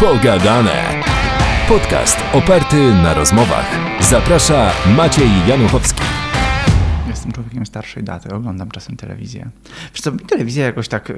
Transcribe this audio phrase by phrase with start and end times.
[0.00, 1.02] Pogadane.
[1.68, 3.66] Podcast oparty na rozmowach.
[4.00, 6.02] Zaprasza Maciej Januchowski.
[7.08, 9.48] Jestem człowiekiem starszej daty, oglądam czasem telewizję.
[9.92, 11.16] Wiesz co, telewizja jakoś tak, yy,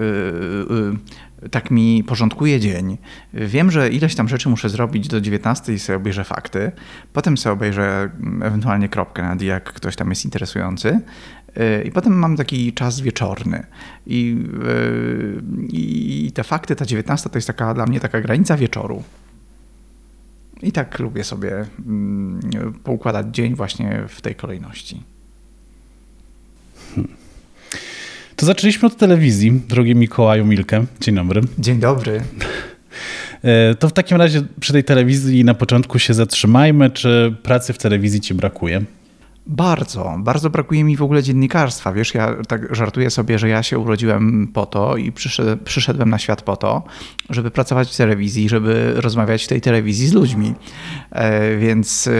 [1.42, 2.98] yy, tak mi porządkuje dzień.
[3.34, 6.72] Wiem, że ileś tam rzeczy muszę zrobić do 19 i sobie obejrzę fakty.
[7.12, 11.00] Potem sobie obejrzę mm, ewentualnie kropkę nad jak ktoś tam jest interesujący.
[11.56, 13.66] Yy, I potem mam taki czas wieczorny.
[14.06, 19.02] I, yy, I te fakty, ta 19 to jest taka dla mnie taka granica wieczoru.
[20.62, 22.40] I tak lubię sobie mm,
[22.84, 25.03] poukładać dzień właśnie w tej kolejności.
[28.36, 30.84] To zaczęliśmy od telewizji, drogi Mikołaju Milkę.
[31.00, 31.40] Dzień dobry.
[31.58, 32.20] Dzień dobry.
[33.42, 36.91] E, to w takim razie przy tej telewizji na początku się zatrzymajmy.
[36.91, 38.83] Czy pracy w telewizji ci brakuje?
[39.50, 41.92] Bardzo, bardzo brakuje mi w ogóle dziennikarstwa.
[41.92, 45.12] Wiesz, ja tak żartuję sobie, że ja się urodziłem po to i
[45.64, 46.83] przyszedłem, na świat po to,
[47.30, 50.55] żeby pracować w telewizji, żeby rozmawiać w tej telewizji z ludźmi.
[51.11, 52.12] E, więc e,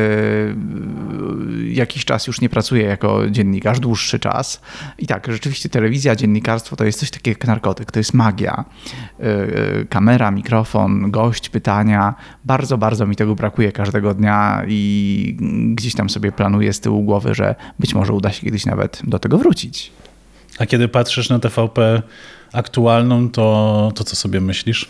[1.73, 4.61] jakiś czas już nie pracuję jako dziennikarz, dłuższy czas.
[4.99, 8.65] I tak, rzeczywiście telewizja, dziennikarstwo to jest coś takiego jak narkotyk, to jest magia.
[9.21, 12.15] E, kamera, mikrofon, gość, pytania.
[12.45, 15.37] Bardzo, bardzo mi tego brakuje każdego dnia i
[15.75, 19.01] gdzieś tam sobie planuję z tyłu głowy głowy, że być może uda się kiedyś nawet
[19.05, 19.91] do tego wrócić.
[20.59, 22.03] A kiedy patrzysz na TVP
[22.53, 24.89] aktualną, to, to co sobie myślisz?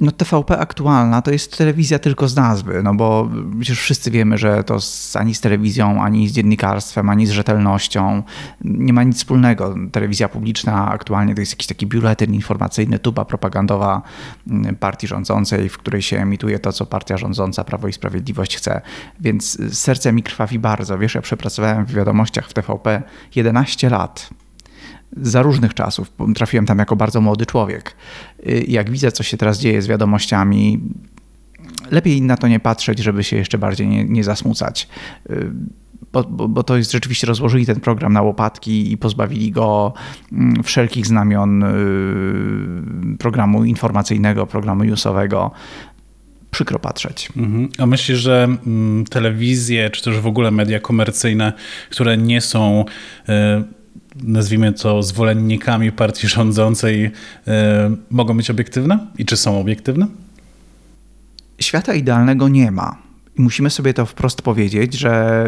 [0.00, 4.64] No TVP aktualna to jest telewizja tylko z nazwy, no bo przecież wszyscy wiemy, że
[4.64, 8.22] to z, ani z telewizją, ani z dziennikarstwem, ani z rzetelnością
[8.64, 9.74] nie ma nic wspólnego.
[9.92, 14.02] Telewizja publiczna aktualnie to jest jakiś taki biuletyn informacyjny, tuba propagandowa
[14.50, 18.80] mm, partii rządzącej, w której się emituje to, co partia rządząca Prawo i Sprawiedliwość chce.
[19.20, 20.98] Więc serce mi krwawi bardzo.
[20.98, 23.02] Wiesz, ja przepracowałem w wiadomościach w TVP
[23.34, 24.30] 11 lat
[25.16, 26.12] za różnych czasów.
[26.34, 27.96] Trafiłem tam jako bardzo młody człowiek.
[28.46, 30.80] Y, jak widzę, co się teraz dzieje z wiadomościami,
[31.90, 34.88] lepiej na to nie patrzeć, żeby się jeszcze bardziej nie, nie zasmucać.
[35.30, 35.50] Y,
[36.12, 39.92] bo, bo, bo, to jest rzeczywiście rozłożyli ten program na łopatki i pozbawili go
[40.32, 45.50] mm, wszelkich znamion y, programu informacyjnego, programu newsowego
[46.50, 47.28] przykro patrzeć.
[47.36, 47.68] Mhm.
[47.78, 51.52] A myślisz, że mm, telewizje, czy też w ogóle media komercyjne,
[51.90, 52.84] które nie są
[54.22, 57.10] nazwijmy to, zwolennikami partii rządzącej
[57.46, 60.06] e, mogą być obiektywne i czy są obiektywne?
[61.60, 63.03] Świata idealnego nie ma.
[63.36, 65.44] Musimy sobie to wprost powiedzieć, że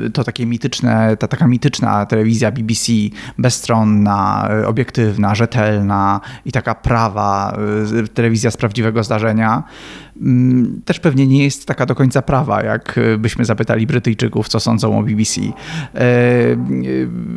[0.00, 2.92] yy, to takie mityczne, ta taka mityczna telewizja BBC,
[3.38, 7.58] bezstronna, obiektywna, rzetelna i taka prawa,
[7.92, 9.64] yy, telewizja z prawdziwego zdarzenia,
[10.22, 14.98] Mm, też pewnie nie jest taka do końca prawa, jak byśmy zapytali Brytyjczyków, co sądzą
[14.98, 15.40] o BBC.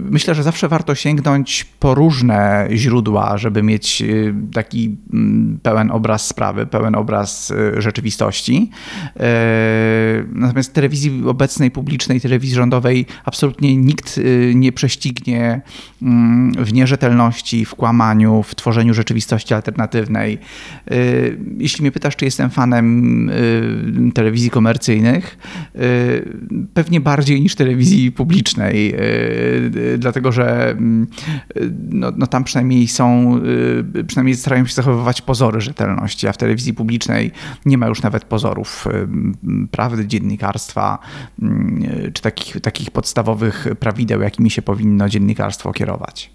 [0.09, 4.03] Myślę, że zawsze warto sięgnąć po różne źródła, żeby mieć
[4.53, 8.70] taki mm, pełen obraz sprawy, pełen obraz rzeczywistości.
[10.33, 14.19] Natomiast w telewizji obecnej, publicznej, telewizji rządowej absolutnie nikt
[14.55, 15.61] nie prześcignie
[16.01, 20.37] mm, w nierzetelności, w kłamaniu, w tworzeniu rzeczywistości alternatywnej.
[21.57, 25.37] Jeśli mnie pytasz, czy jestem fan fanem y, telewizji komercyjnych,
[25.75, 31.07] y, pewnie bardziej niż telewizji publicznej, y, dlatego że mm,
[31.89, 33.39] no, no tam przynajmniej są,
[34.07, 37.31] przynajmniej starają się zachowywać pozory rzetelności, a w telewizji publicznej
[37.65, 38.25] nie ma już nawet
[38.61, 38.88] pozorów
[39.72, 40.99] prawdy, dziennikarstwa,
[42.13, 46.31] czy takich, takich podstawowych prawideł, jakimi się powinno dziennikarstwo kierować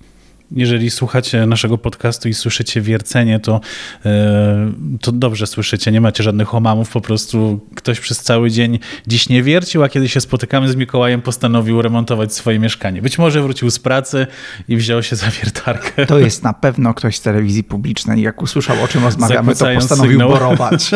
[0.50, 3.60] jeżeli słuchacie naszego podcastu i słyszycie wiercenie, to,
[4.04, 9.28] e, to dobrze słyszycie, nie macie żadnych omamów, po prostu ktoś przez cały dzień dziś
[9.28, 13.02] nie wiercił, a kiedy się spotykamy z Mikołajem, postanowił remontować swoje mieszkanie.
[13.02, 14.26] Być może wrócił z pracy
[14.68, 16.06] i wziął się za wiertarkę.
[16.06, 18.22] To jest na pewno ktoś z telewizji publicznej.
[18.22, 20.28] Jak usłyszał, o czym rozmawiamy, to postanowił sygnał.
[20.28, 20.90] borować.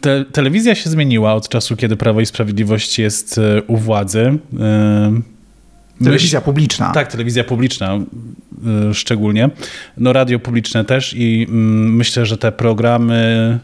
[0.00, 4.38] Te, telewizja się zmieniła od czasu, kiedy Prawo i Sprawiedliwość jest e, u władzy.
[6.04, 6.92] Telewizja publiczna.
[6.92, 7.98] Tak, telewizja publiczna
[8.90, 9.50] y, szczególnie.
[9.96, 13.58] No radio publiczne też i mm, myślę, że te programy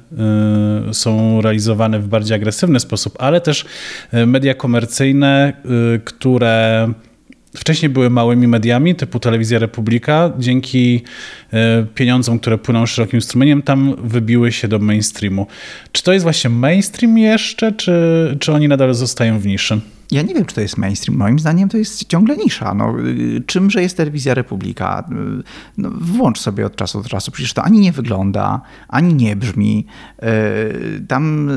[0.90, 3.64] y, są realizowane w bardziej agresywny sposób, ale też
[4.26, 5.52] media komercyjne,
[6.04, 6.88] które
[7.58, 11.02] wcześniej były małymi mediami typu Telewizja Republika, dzięki
[11.94, 15.46] pieniądzom, które płyną szerokim strumieniem, tam wybiły się do mainstreamu.
[15.92, 19.80] Czy to jest właśnie mainstream jeszcze, czy, czy oni nadal zostają w niszy?
[20.10, 21.18] Ja nie wiem, czy to jest mainstream.
[21.18, 22.74] Moim zdaniem to jest ciągle nisza.
[22.74, 25.04] No, y, czymże jest telewizja Republika?
[25.12, 25.42] Y,
[25.78, 27.30] no, włącz sobie od czasu do czasu.
[27.30, 29.86] Przecież to ani nie wygląda, ani nie brzmi.
[30.22, 31.50] Y, tam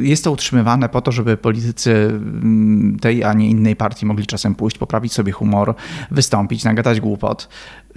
[0.00, 4.54] jest to utrzymywane po to, żeby politycy mm, tej, a nie innej partii mogli czasem
[4.54, 5.74] pójść, poprawić sobie humor,
[6.10, 7.48] wystąpić, nagadać głupot.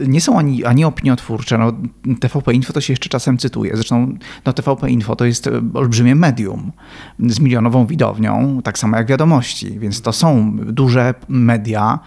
[0.08, 1.58] Nie są ani, ani opiniotwórcze.
[1.58, 1.72] No,
[2.20, 3.72] TVP Info to się jeszcze czasem cytuje.
[3.76, 6.72] Zresztą no, TVP Info to jest olbrzymie medium
[7.20, 12.00] z milionową widownią, tak samo jak wiadomości więc to są duże media.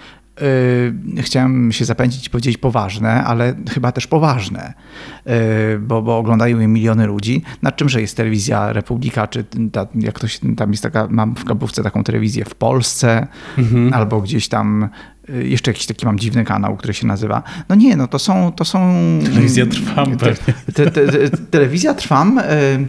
[1.15, 4.73] Yy, chciałem się zapędzić i powiedzieć poważne, ale chyba też poważne,
[5.27, 5.33] yy,
[5.79, 7.43] bo, bo oglądają je miliony ludzi.
[7.63, 11.45] Nad czymże jest telewizja Republika, czy ta, jak to się, tam jest taka, mam w
[11.45, 13.27] kablówce taką telewizję w Polsce,
[13.59, 13.95] mhm.
[13.95, 14.89] albo gdzieś tam
[15.29, 17.43] jeszcze jakiś taki mam dziwny kanał, który się nazywa.
[17.69, 18.53] No nie, no to są.
[18.53, 20.35] To są telewizja Trwam te,
[20.73, 22.41] te, te, telewizja Trwam.
[22.81, 22.89] Yy,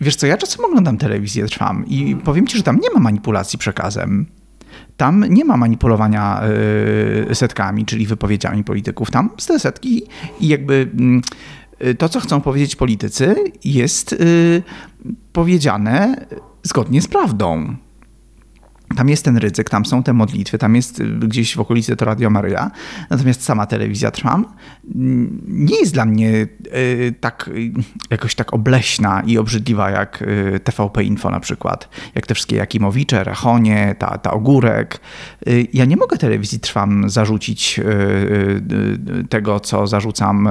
[0.00, 3.58] Wiesz co, ja czasem oglądam telewizję, trwam i powiem ci, że tam nie ma manipulacji
[3.58, 4.26] przekazem.
[4.96, 6.42] Tam nie ma manipulowania
[7.30, 9.10] y, setkami, czyli wypowiedziami polityków.
[9.10, 10.02] Tam te setki
[10.40, 11.22] i jakby mm,
[11.84, 13.34] y, to, co chcą powiedzieć politycy,
[13.64, 14.62] jest y,
[15.32, 16.26] powiedziane
[16.62, 17.76] zgodnie z prawdą.
[18.96, 22.04] Tam jest ten ryzyk, tam są te modlitwy, tam jest y, gdzieś w okolicy to
[22.04, 22.70] Radio Maryja.
[23.10, 24.44] Natomiast sama telewizja Trwam
[25.48, 27.72] nie jest dla mnie y, tak y,
[28.10, 30.24] jakoś tak obleśna i obrzydliwa jak
[30.64, 31.88] TVP Info na przykład.
[32.14, 35.00] Jak te wszystkie Jakimowicze, Rechonie, ta, ta Ogórek.
[35.72, 37.80] Ja nie mogę telewizji Trwam zarzucić
[39.28, 40.48] tego, co zarzucam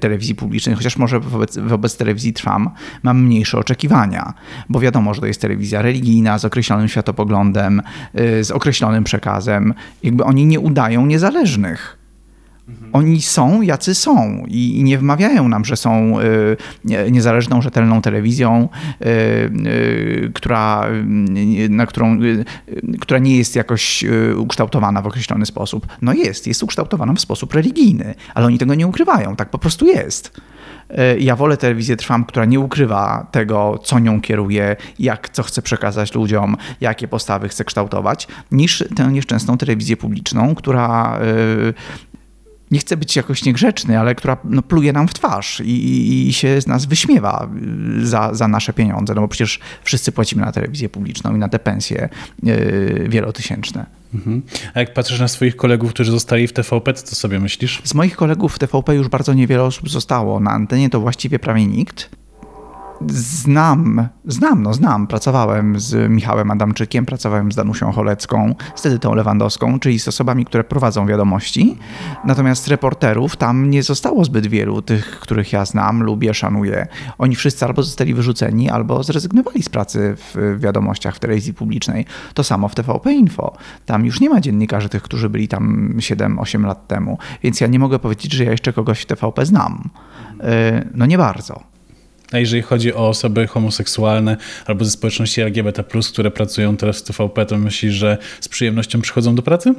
[0.00, 2.70] telewizji publicznej, chociaż może wobec, wobec telewizji Trwam
[3.02, 4.34] mam mniejsze oczekiwania,
[4.68, 7.82] bo wiadomo, że to jest telewizja religijna z określonym światopoglądem, poglądem,
[8.20, 9.74] y, z określonym przekazem.
[10.02, 11.98] Jakby oni nie udają niezależnych.
[12.92, 18.68] Oni są, jacy są i nie wmawiają nam, że są y, niezależną, rzetelną telewizją,
[19.02, 20.86] y, która,
[21.68, 22.18] na którą,
[23.00, 24.04] która nie jest jakoś
[24.36, 25.86] ukształtowana w określony sposób.
[26.02, 29.86] No jest, jest ukształtowana w sposób religijny, ale oni tego nie ukrywają, tak po prostu
[29.86, 30.40] jest.
[30.90, 35.62] E, ja wolę telewizję Trwam, która nie ukrywa tego, co nią kieruje, jak, co chce
[35.62, 41.22] przekazać ludziom, jakie postawy chce kształtować, niż tę nieszczęsną telewizję publiczną, która e,
[42.70, 46.60] nie chcę być jakoś niegrzeczny, ale która no, pluje nam w twarz i, i, się
[46.60, 47.48] z nas wyśmiewa
[48.02, 51.58] za, za nasze pieniądze, no bo przecież wszyscy płacimy na telewizję publiczną i na te
[51.58, 52.08] pensje
[52.42, 53.86] yy, wielotysięczne.
[54.14, 54.42] Mhm.
[54.74, 57.82] A jak patrzysz na swoich kolegów, którzy zostali w TVP, co sobie myślisz?
[57.84, 60.40] Z moich kolegów w TVP już bardzo niewiele osób zostało.
[60.40, 62.10] Na antenie to właściwie prawie nikt.
[63.08, 65.06] Znam, znam, no znam.
[65.06, 70.64] Pracowałem z Michałem Adamczykiem, pracowałem z Danusią Cholecką, z Edytą Lewandowską, czyli z osobami, które
[70.64, 71.78] prowadzą wiadomości.
[72.24, 76.86] Natomiast reporterów tam nie zostało zbyt wielu, tych, których ja znam, lubię, szanuję.
[77.18, 82.06] Oni wszyscy albo zostali wyrzuceni, albo zrezygnowali z pracy w wiadomościach, w telewizji publicznej.
[82.34, 83.56] To samo w TVP Info.
[83.86, 87.18] Tam już nie ma dziennikarzy tych, którzy byli tam 7-8 lat temu.
[87.42, 89.90] Więc ja nie mogę powiedzieć, że ja jeszcze kogoś w TVP znam.
[90.40, 91.73] Y, no nie bardzo.
[92.34, 94.36] A jeżeli chodzi o osoby homoseksualne
[94.66, 99.34] albo ze społeczności LGBT, które pracują teraz w TVP, to myślisz, że z przyjemnością przychodzą
[99.34, 99.74] do pracy?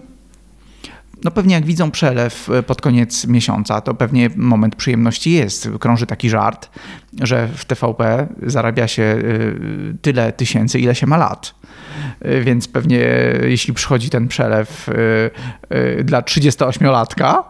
[1.24, 5.70] No pewnie jak widzą przelew e, pod koniec miesiąca, to pewnie moment przyjemności jest.
[5.80, 6.70] Krąży taki żart,
[7.22, 9.22] że w TVP zarabia się e,
[10.02, 11.56] tyle tysięcy, ile się ma lat.
[12.22, 13.00] E, więc pewnie
[13.44, 14.90] jeśli przychodzi ten przelew
[16.04, 17.44] dla 38-latka,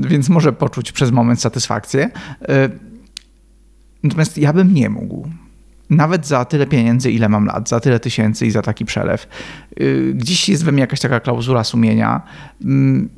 [0.00, 2.10] więc może poczuć przez moment satysfakcję
[4.02, 5.28] Natomiast ja bym nie mógł.
[5.90, 9.26] Nawet za tyle pieniędzy, ile mam lat, za tyle tysięcy i za taki przelew.
[9.80, 12.22] Y, gdzieś jest we mnie jakaś taka klauzula sumienia.
[12.64, 13.08] Mm,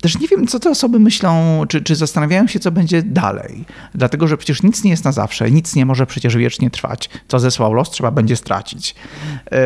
[0.00, 3.64] też nie wiem, co te osoby myślą, czy, czy zastanawiają się, co będzie dalej.
[3.94, 7.10] Dlatego, że przecież nic nie jest na zawsze, nic nie może przecież wiecznie trwać.
[7.28, 8.94] Co zesłał los, trzeba będzie stracić.
[8.94, 9.56] Y,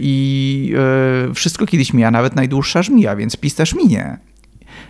[0.00, 0.74] I
[1.30, 4.18] y, wszystko kiedyś mija, nawet najdłuższa żmija, więc PiS też minie.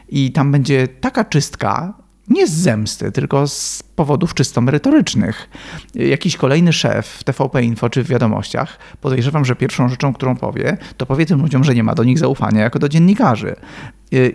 [0.08, 1.94] I tam będzie taka czystka,
[2.30, 5.48] nie z zemsty, tylko z powodów czysto merytorycznych.
[5.94, 10.76] Jakiś kolejny szef w TVP Info czy w wiadomościach, podejrzewam, że pierwszą rzeczą, którą powie,
[10.96, 13.56] to powie tym ludziom, że nie ma do nich zaufania jako do dziennikarzy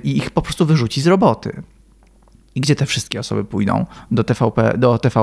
[0.04, 1.62] i ich po prostu wyrzuci z roboty.
[2.56, 3.86] I gdzie te wszystkie osoby pójdą?
[4.12, 5.22] Do TVP, do TV,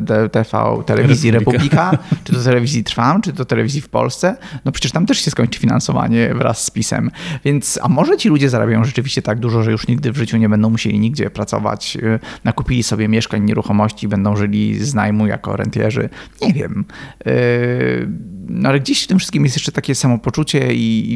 [0.00, 1.90] do TV Telewizji Republika.
[1.90, 4.36] Republika, czy do telewizji Trwam, czy do telewizji w Polsce?
[4.64, 7.10] No przecież tam też się skończy finansowanie wraz z pisem.
[7.44, 10.48] Więc, a może ci ludzie zarabiają rzeczywiście tak dużo, że już nigdy w życiu nie
[10.48, 16.08] będą musieli nigdzie pracować, y, nakupili sobie mieszkań, nieruchomości, będą żyli z najmu jako rentierzy.
[16.42, 16.84] Nie wiem.
[17.26, 18.08] Y,
[18.48, 21.14] no ale gdzieś w tym wszystkim jest jeszcze takie samopoczucie i,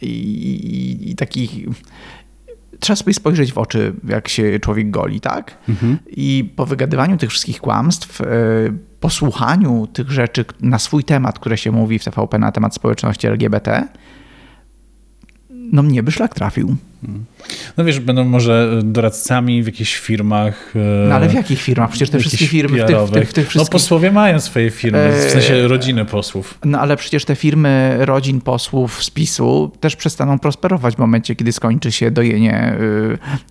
[0.00, 1.66] i, i, i taki
[2.82, 5.58] trzeba sobie spojrzeć w oczy, jak się człowiek goli, tak?
[6.06, 8.24] I po wygadywaniu tych wszystkich kłamstw, y,
[9.00, 13.26] po słuchaniu tych rzeczy na swój temat, które się mówi w TVP na temat społeczności
[13.26, 13.88] LGBT,
[15.50, 16.76] no mnie by szlak trafił.
[17.76, 20.72] No wiesz, będą może doradcami w jakichś firmach.
[20.76, 21.90] e, No ale w jakich firmach?
[21.90, 23.44] Przecież te wszystkie firmy, w tych, w tych, w tych.
[23.44, 23.72] No wszystkich...
[23.72, 26.58] posłowie mają swoje firmy, w Eee, sensie rodziny posłów.
[26.64, 31.52] No ale przecież te firmy rodzin posłów z PiSu też przestaną prosperować w momencie, kiedy
[31.52, 32.76] skończy się dojenie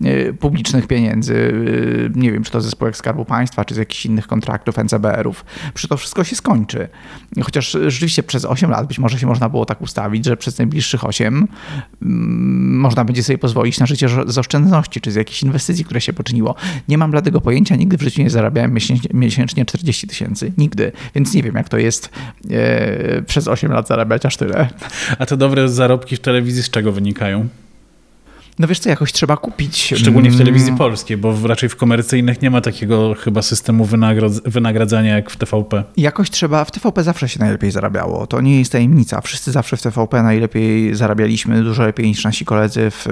[0.02, 1.34] y, y, publicznych pieniędzy.
[1.34, 5.44] Y, nie wiem, czy to ze spółek Skarbu Państwa, czy z jakichś innych kontraktów NCBR-ów.
[5.74, 6.88] Przecież to wszystko się skończy.
[7.42, 11.04] Chociaż rzeczywiście przez 8 lat być może się można było tak ustawić, że przez najbliższych
[11.04, 11.48] 8
[12.02, 16.12] mm, można będzie sobie pozwolić na życie z oszczędności, czy z jakichś inwestycji, które się
[16.12, 16.54] poczyniło.
[16.88, 20.52] Nie mam bladego pojęcia, nigdy w życiu nie zarabiałem miesięcznie, miesięcznie 40 tysięcy.
[20.58, 20.92] Nigdy.
[21.14, 22.10] Więc nie wiem, jak to jest
[22.50, 24.68] e, przez 8 lat zarabiać aż tyle.
[25.18, 27.48] A te dobre zarobki w telewizji z czego wynikają?
[28.58, 29.94] No wiesz co, jakoś trzeba kupić.
[29.96, 33.88] Szczególnie w mm, telewizji polskiej, bo raczej w komercyjnych nie ma takiego chyba systemu
[34.44, 35.84] wynagradzania jak w TVP.
[35.96, 38.26] Jakoś trzeba, w TVP zawsze się najlepiej zarabiało.
[38.26, 39.20] To nie jest tajemnica.
[39.20, 43.06] Wszyscy zawsze w TVP najlepiej zarabialiśmy, dużo lepiej niż nasi koledzy w,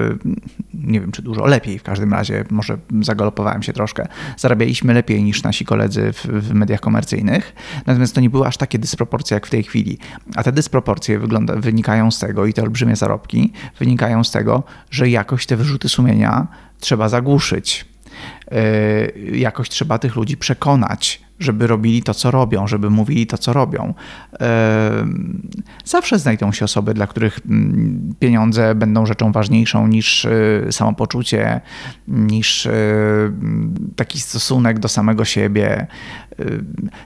[0.73, 4.07] nie wiem czy dużo, lepiej w każdym razie, może zagalopowałem się troszkę.
[4.37, 7.55] Zarabialiśmy lepiej niż nasi koledzy w, w mediach komercyjnych,
[7.85, 9.97] natomiast to nie były aż takie dysproporcje jak w tej chwili.
[10.35, 15.09] A te dysproporcje wygląda, wynikają z tego i te olbrzymie zarobki wynikają z tego, że
[15.31, 16.47] jakoś te wyrzuty sumienia
[16.79, 17.85] trzeba zagłuszyć.
[18.51, 23.53] Yy, jakoś trzeba tych ludzi przekonać, żeby robili to, co robią, żeby mówili to, co
[23.53, 23.93] robią.
[25.85, 30.23] Zawsze znajdą się osoby, dla których mm, pieniądze będą rzeczą ważniejszą niż
[30.63, 31.61] yy, samopoczucie,
[32.07, 32.71] niż yy,
[33.95, 35.87] taki stosunek do samego siebie.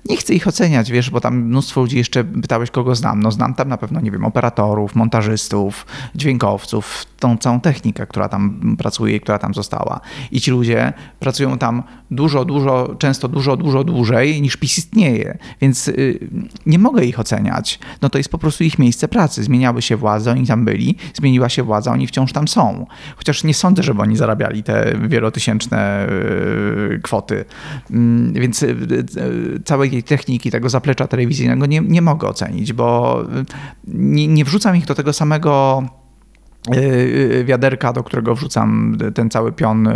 [0.05, 3.23] Nie chcę ich oceniać, wiesz, bo tam mnóstwo ludzi jeszcze pytałeś, kogo znam.
[3.23, 8.75] No znam tam na pewno, nie wiem, operatorów, montażystów, dźwiękowców, tą całą technikę, która tam
[8.77, 9.99] pracuje i która tam została.
[10.31, 15.87] I ci ludzie pracują tam dużo, dużo, często dużo, dużo dłużej niż PiS istnieje, więc
[15.87, 16.19] y,
[16.65, 17.79] nie mogę ich oceniać.
[18.01, 19.43] No to jest po prostu ich miejsce pracy.
[19.43, 22.85] Zmieniały się władze, oni tam byli, zmieniła się władza, oni wciąż tam są.
[23.15, 27.45] Chociaż nie sądzę, żeby oni zarabiali te wielotysięczne y, kwoty.
[27.91, 28.75] Mm, Więc y,
[29.65, 33.19] całej tej techniki, tego zaplecza telewizyjnego nie, nie mogę ocenić, bo
[33.87, 35.83] nie, nie wrzucam ich do tego samego
[37.45, 39.89] wiaderka, do którego wrzucam ten cały pion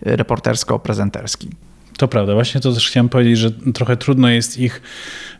[0.00, 1.48] reportersko-prezenterski.
[1.96, 4.82] To prawda, właśnie to też chciałem powiedzieć, że trochę trudno jest ich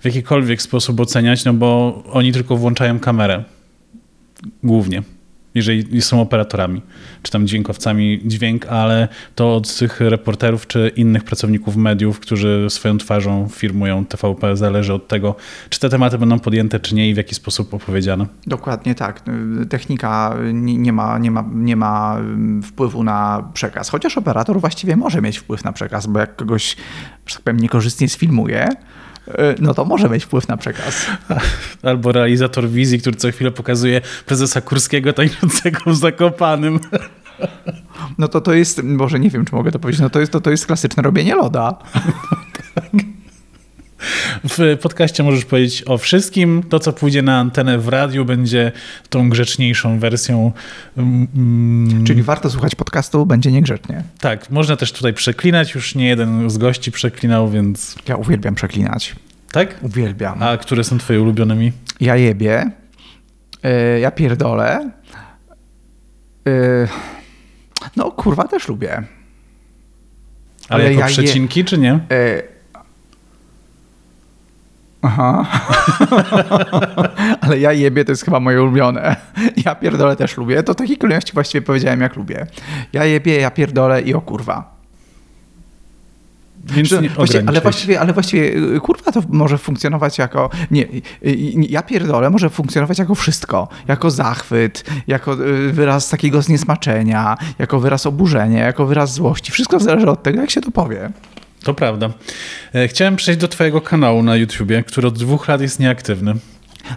[0.01, 3.45] w jakikolwiek sposób oceniać, no bo oni tylko włączają kamerę.
[4.63, 5.03] Głównie.
[5.57, 6.83] Jeżeli są operatorami,
[7.23, 12.99] czy tam dźwiękowcami dźwięk, ale to od tych reporterów czy innych pracowników mediów, którzy swoją
[12.99, 15.35] twarzą firmują TVP, zależy od tego,
[15.69, 18.27] czy te tematy będą podjęte, czy nie i w jaki sposób opowiedziane.
[18.47, 19.23] Dokładnie tak.
[19.69, 22.19] Technika nie, ma, nie, ma, nie ma
[22.63, 23.89] wpływu na przekaz.
[23.89, 26.77] Chociaż operator właściwie może mieć wpływ na przekaz, bo jak kogoś,
[27.27, 28.69] że tak powiem, niekorzystnie sfilmuje,
[29.59, 31.07] no to może mieć wpływ na przekaz.
[31.83, 36.81] Albo realizator wizji, który co chwilę pokazuje prezesa Kurskiego tańczącego w Zakopanym.
[38.19, 40.41] No to to jest, może nie wiem, czy mogę to powiedzieć, no to jest, to,
[40.41, 41.75] to jest klasyczne robienie loda.
[44.49, 46.63] W podcaście możesz powiedzieć o wszystkim.
[46.69, 48.73] To, co pójdzie na antenę w radiu, będzie
[49.09, 50.53] tą grzeczniejszą wersją.
[50.97, 54.03] Mm, Czyli warto słuchać podcastu, będzie niegrzecznie.
[54.21, 55.75] tak, można też tutaj przeklinać.
[55.75, 57.97] Już nie jeden z gości przeklinał, więc.
[58.09, 59.17] Ja uwielbiam przeklinać.
[59.53, 59.79] Tak?
[59.83, 60.43] Uwielbiam.
[60.43, 61.73] A które są twoje ulubionymi?
[62.01, 62.71] Ja jebie,
[63.97, 64.91] y, ja pierdolę.
[66.49, 66.89] Y,
[67.97, 68.93] No kurwa też lubię.
[68.93, 69.05] Ale,
[70.69, 71.93] Ale jako ja je- przecinki, czy nie?
[72.11, 72.56] E...
[75.03, 75.47] Aha.
[77.41, 79.17] Ale ja jebie to jest chyba moje ulubione.
[79.65, 80.63] Ja pierdolę też lubię.
[80.63, 82.47] To w takiej kolejności właściwie powiedziałem jak lubię.
[82.93, 84.77] Ja jebie, ja pierdolę i o kurwa.
[86.65, 90.51] Więc nie właściwie, ale, właściwie, ale właściwie y, kurwa to może funkcjonować jako.
[90.71, 93.69] Nie, y, y, ja pierdolę może funkcjonować jako wszystko.
[93.89, 95.37] Jako zachwyt, jako
[95.73, 99.53] wyraz takiego zniesmaczenia, jako wyraz oburzenia, jako wyraz złości.
[99.53, 101.11] Wszystko zależy od tego, jak się to powie.
[101.67, 102.11] To prawda.
[102.75, 106.35] E, Chciałem przejść do twojego kanału na YouTubie, który od dwóch lat jest nieaktywny.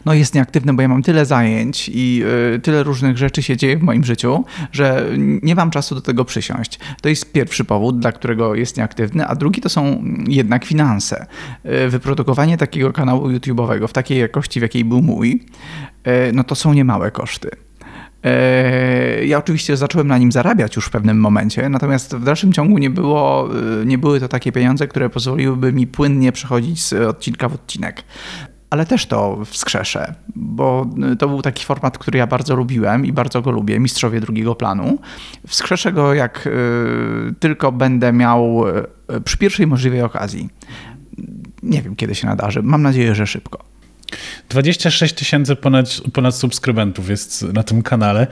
[0.05, 2.23] no jest nieaktywny, bo ja mam tyle zajęć i
[2.55, 6.25] y, tyle różnych rzeczy się dzieje w moim życiu, że nie mam czasu do tego
[6.25, 6.79] przysiąść.
[7.01, 11.25] To jest pierwszy powód, dla którego jest nieaktywny, a drugi to są jednak finanse.
[11.85, 15.45] Y, wyprodukowanie takiego kanału YouTube'owego w takiej jakości, w jakiej był mój,
[16.07, 17.49] y, no to są niemałe koszty.
[18.23, 22.77] E, Ja oczywiście zacząłem na nim zarabiać już w pewnym momencie, natomiast w dalszym ciągu
[22.77, 23.49] nie, było,
[23.81, 28.03] y, nie były to takie pieniądze, które pozwoliłyby mi płynnie przechodzić z odcinka w odcinek.
[28.69, 30.85] ale też to wskrzeszę, bo
[31.19, 34.97] to był taki format, który ja bardzo lubiłem i bardzo go lubię, Mistrzowie drugiego planu.
[35.47, 36.49] Wskrzeszę go jak
[37.39, 38.63] tylko będę miał
[39.23, 40.49] przy pierwszej możliwej okazji.
[41.63, 42.63] Nie wiem, kiedy się nadarzy.
[42.63, 43.59] Mam nadzieję, że szybko.
[44.49, 48.27] 26 tysięcy ponad, ponad subskrybentów jest na tym kanale.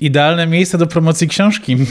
[0.00, 1.76] Idealne miejsce do promocji książki.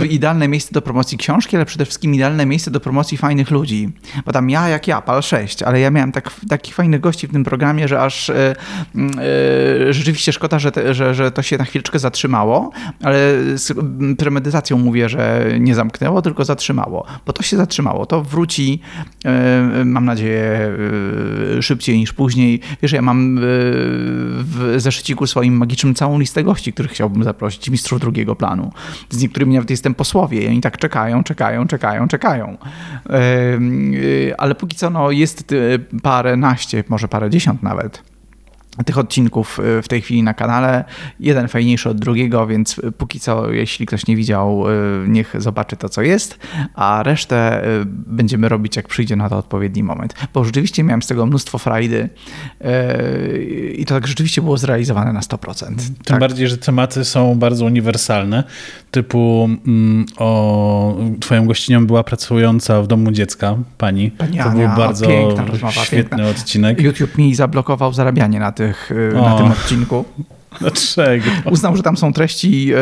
[0.00, 3.92] Yy, idealne miejsce do promocji książki, ale przede wszystkim idealne miejsce do promocji fajnych ludzi.
[4.26, 7.32] Bo tam ja jak ja, PAL 6, ale ja miałem tak, takich fajnych gości w
[7.32, 9.04] tym programie, że aż yy,
[9.84, 12.70] yy, rzeczywiście szkoda, że, te, że, że to się na chwileczkę zatrzymało,
[13.02, 13.18] ale
[13.54, 13.72] z
[14.18, 17.06] premedytacją mówię, że nie zamknęło, tylko zatrzymało.
[17.26, 18.06] Bo to się zatrzymało.
[18.06, 18.80] To wróci,
[19.24, 20.70] yy, mam nadzieję,
[21.54, 22.60] yy, szybciej niż później.
[22.82, 28.36] Wiesz, ja mam w zeszyciku swoim magicznym całą listę gości, których chciałbym zaprosić, mistrzów drugiego
[28.36, 28.72] planu.
[29.10, 32.56] Z niektórymi nawet jestem posłowie i oni tak czekają, czekają, czekają, czekają.
[33.10, 35.54] Yy, ale póki co no, jest
[36.02, 38.07] parę naście, może parę dziesiąt nawet
[38.84, 40.84] tych odcinków y, w tej chwili na kanale.
[41.20, 45.88] Jeden fajniejszy od drugiego, więc póki co, jeśli ktoś nie widział, y, niech zobaczy to,
[45.88, 46.38] co jest,
[46.74, 50.14] a resztę y, będziemy robić, jak przyjdzie na to odpowiedni moment.
[50.34, 52.08] Bo rzeczywiście miałem z tego mnóstwo frajdy
[53.74, 55.66] i to tak rzeczywiście było zrealizowane na 100%.
[55.66, 56.20] Tym tak.
[56.20, 58.44] bardziej, że tematy są bardzo uniwersalne,
[58.90, 64.10] typu mm, o twoją gościnią była pracująca w domu dziecka, pani.
[64.10, 65.06] pani to Ania, był bardzo
[65.46, 66.28] rozmowa, świetny piękna.
[66.28, 66.82] odcinek.
[66.82, 70.04] YouTube mi zablokował zarabianie na tym y, na tym odcinku.
[70.60, 71.24] Dlaczego?
[71.50, 72.72] Uznał, że tam są treści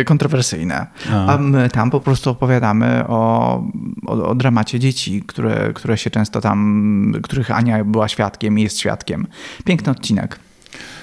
[0.00, 0.86] y, kontrowersyjne.
[1.12, 1.26] A.
[1.26, 1.38] A.
[1.38, 3.62] my tam po prostu opowiadamy o,
[4.06, 8.80] o, o, dramacie dzieci, które, które się często tam, których Ania była świadkiem i jest
[8.80, 9.26] świadkiem.
[9.64, 10.38] Piękny odcinek.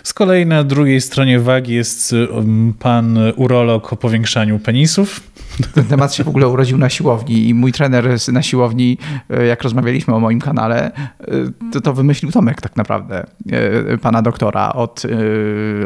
[0.06, 2.28] Z kolei na drugiej stronie wagi jest y,
[2.80, 5.20] pan urolog o powiększaniu penisów.
[5.74, 8.98] Ten temat się w ogóle urodził na siłowni i mój trener na siłowni,
[9.42, 13.26] y, jak rozmawialiśmy o moim kanale, y, to, to wymyślił Tomek tak naprawdę,
[14.02, 15.04] pana doktora od,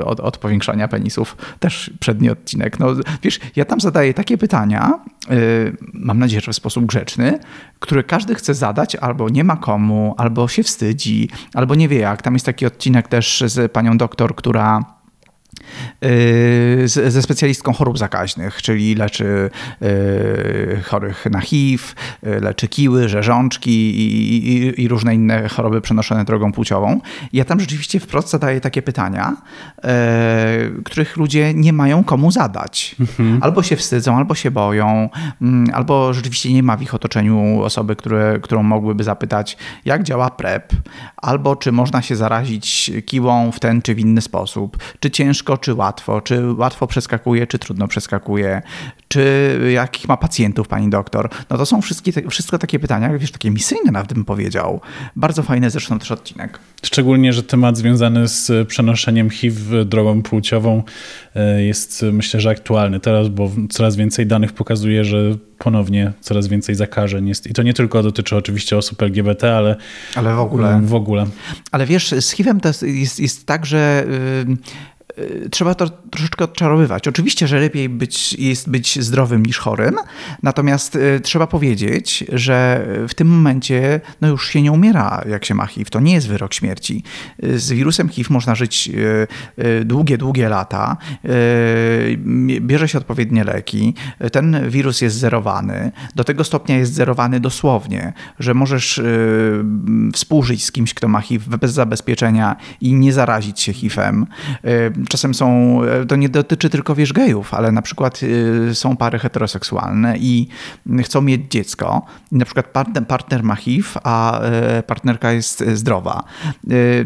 [0.03, 1.37] od, od powiększania penisów.
[1.59, 2.79] Też przedni odcinek.
[2.79, 2.87] No,
[3.23, 4.99] wiesz, ja tam zadaję takie pytania,
[5.93, 7.39] mam nadzieję, że w sposób grzeczny,
[7.79, 12.21] które każdy chce zadać, albo nie ma komu, albo się wstydzi, albo nie wie jak.
[12.21, 14.98] Tam jest taki odcinek też z panią doktor, która Y,
[16.85, 19.49] ze specjalistką chorób zakaźnych, czyli leczy
[19.81, 21.83] y, chorych na HIV,
[22.23, 27.01] y, leczy kiły, rzeżączki i, i, i, różne inne choroby przenoszone drogą płciową.
[27.33, 29.35] Ja tam rzeczywiście wprost zadaję takie pytania,
[30.85, 32.95] których ludzie nie mają komu zadać.
[32.99, 33.39] Mhm.
[33.41, 35.09] Albo się wstydzą, albo się boją,
[35.41, 40.29] mm, albo rzeczywiście nie ma w ich otoczeniu osoby, które, którą mogłyby zapytać, jak działa
[40.29, 40.73] PrEP,
[41.17, 45.73] albo czy można się zarazić kiłą w ten czy w inny sposób, czy ciężko czy
[45.73, 48.61] łatwo, czy łatwo przeskakuje, czy trudno przeskakuje,
[49.07, 51.29] czy jakich ma pacjentów pani doktor.
[51.49, 54.81] No to są wszystkie, wszystko takie pytania, wiesz, takie misyjne nawet bym powiedział.
[55.15, 56.59] Bardzo fajny zresztą też odcinek.
[56.83, 60.83] Szczególnie, że temat związany z przenoszeniem HIV drogą płciową
[61.35, 66.75] e, jest myślę, że aktualny teraz, bo coraz więcej danych pokazuje, że ponownie coraz więcej
[66.75, 67.47] zakażeń jest.
[67.47, 69.75] I to nie tylko dotyczy oczywiście osób LGBT, ale,
[70.15, 70.81] ale w ogóle.
[70.83, 71.25] W ogóle.
[71.71, 74.05] Ale wiesz, z HIV-em to jest, jest tak, że
[75.51, 77.07] trzeba to troszeczkę odczarowywać.
[77.07, 79.95] Oczywiście, że lepiej być, jest być zdrowym niż chorym,
[80.43, 85.55] natomiast y, trzeba powiedzieć, że w tym momencie no już się nie umiera, jak się
[85.55, 85.89] ma HIV.
[85.89, 87.03] To nie jest wyrok śmierci.
[87.43, 88.91] Y, z wirusem HIV można żyć
[89.85, 90.97] długie, długie lata.
[92.61, 93.93] Bierze się odpowiednie leki.
[94.31, 95.91] Ten wirus jest zerowany.
[96.15, 99.01] Do tego stopnia jest zerowany dosłownie, że możesz
[100.13, 104.25] współżyć z kimś, kto ma HIV bez zabezpieczenia i nie zarazić się HIV-em
[105.09, 108.19] czasem są, e, to nie dotyczy tylko wiesz gejów, ale na przykład
[108.69, 110.47] e, są pary heteroseksualne i
[111.03, 112.05] chcą mieć dziecko.
[112.31, 116.23] Na przykład partner, partner ma HIV, a e, partnerka jest zdrowa.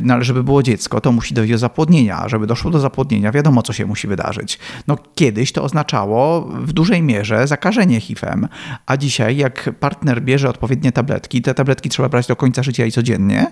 [0.04, 2.30] No, ale żeby było dziecko, to musi dojść do zapłodnienia.
[2.30, 4.60] Żeby doszło do zapłodnienia, wiadomo, co się musi wydarzyć.
[4.88, 8.48] No, kiedyś to oznaczało w dużej mierze zakażenie HIV-em,
[8.86, 12.92] a dzisiaj jak partner bierze odpowiednie tabletki, te tabletki trzeba brać do końca życia i
[12.92, 13.48] codziennie,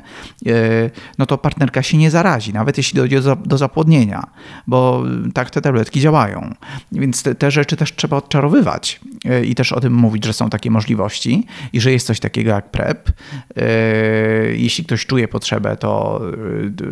[1.18, 4.28] no to partnerka się nie zarazi, nawet jeśli dojdzie do, do zapłodnienia
[4.68, 6.56] bo tak te tabletki działają.
[6.92, 9.00] Więc te, te rzeczy też trzeba odczarowywać
[9.46, 12.72] i też o tym mówić, że są takie możliwości i że jest coś takiego jak
[12.72, 13.10] PrEP.
[13.10, 13.64] E,
[14.56, 16.22] jeśli ktoś czuje potrzebę to,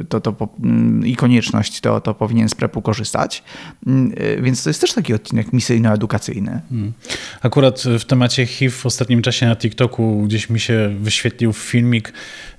[0.10, 3.44] to, to, to mm, i konieczność, to, to powinien z PrEP-u korzystać.
[3.88, 6.62] Mm, e, więc to jest też taki odcinek misyjno-edukacyjny.
[6.70, 6.94] Hmm.
[7.42, 12.14] Akurat w temacie HIV w ostatnim czasie na TikToku gdzieś mi się wyświetlił filmik,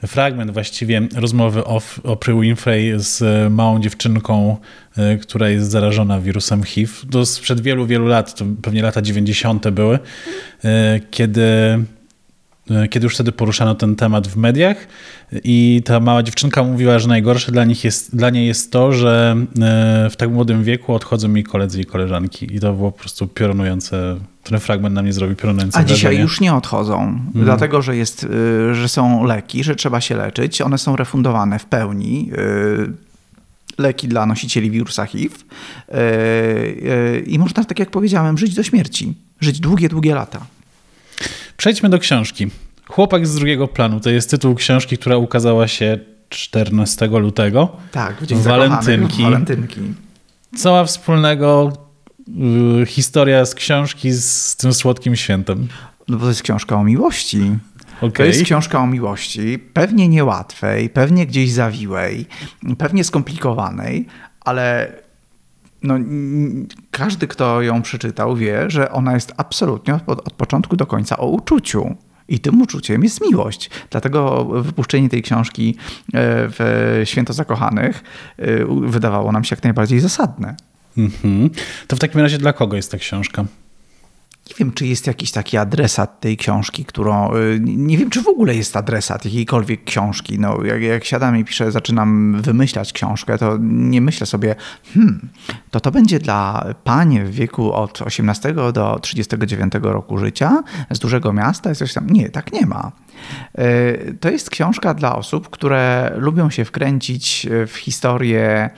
[0.07, 4.57] fragment właściwie rozmowy o Oprah Winfrey z małą dziewczynką
[4.90, 4.90] E,
[5.23, 6.93] która jest zarażona wirusem HIV.
[7.11, 9.71] To sprzed wielu, wielu lat, to pewnie lata 90.
[9.71, 9.99] były,
[10.65, 11.45] e, kiedy
[12.71, 14.77] e, kiedy już wtedy poruszano ten temat w mediach
[15.45, 19.37] i ta mała dziewczynka mówiła, że najgorsze dla, nich jest, dla niej jest to, że
[19.63, 23.27] e, w tak młodym wieku odchodzą jej koledzy i koleżanki i to było po prostu
[23.29, 26.23] piorunujące, ten fragment na mnie zrobił piorunujące A dzisiaj wrażenie.
[26.23, 27.45] już nie odchodzą, Mhm.
[27.45, 28.27] dlatego że, jest,
[28.73, 30.61] że są leki, że trzeba się leczyć.
[30.61, 32.31] One są refundowane w pełni.
[33.81, 35.35] Leki dla nosicieli wirusa HIV.
[35.35, 39.15] y, y, I można, tak jak powiedziałem, żyć do śmierci.
[39.41, 40.47] Żyć długie, długie lata.
[41.57, 42.51] Przejdźmy do książki.
[42.89, 47.77] Chłopak z drugiego planu to jest tytuł książki, która ukazała się 14 lutego.
[47.93, 49.23] Tak, w dzień Walentynki.
[49.23, 49.81] Walentynki.
[50.57, 51.73] Co ma wspólnego
[52.83, 55.69] y, historia z książki z tym słodkim świętem?
[56.09, 57.59] No bo to jest książka o miłości.
[58.01, 58.29] To Okej.
[58.29, 62.27] jest książka o miłości, pewnie niełatwej, pewnie gdzieś zawiłej,
[62.79, 64.07] pewnie skomplikowanej,
[64.41, 64.93] ale
[65.83, 65.95] no,
[66.91, 71.27] każdy, kto ją przeczytał, wie, że ona jest absolutnie od, od początku do końca o
[71.27, 71.97] uczuciu.
[72.29, 73.71] I tym uczuciem jest miłość.
[73.91, 75.79] Dlatego wypuszczenie tej książki e,
[76.49, 78.03] w Święto Zakochanych
[78.39, 78.47] e,
[78.87, 80.57] wydawało nam się jak najbardziej zasadne.
[80.99, 81.51] Mhm.
[81.87, 83.45] To w takim razie dla kogo jest ta książka?
[84.49, 87.35] Nie wiem, czy jest jakiś taki adresat tej książki, którą.
[87.37, 90.39] y, Nie wiem, czy w ogóle jest adresat jakiejkolwiek książki.
[90.39, 94.55] No, jak, jak siadam i piszę, zaczynam wymyślać książkę, to nie myślę sobie,
[94.95, 95.29] hmm,
[95.71, 101.33] to to będzie dla pań w wieku od 18 do 39 roku życia z dużego
[101.33, 102.11] miasta, jest coś tam.
[102.11, 102.93] Nie, tak nie ma.
[104.21, 108.71] To jest książka dla osób, które lubią się wkręcić w historię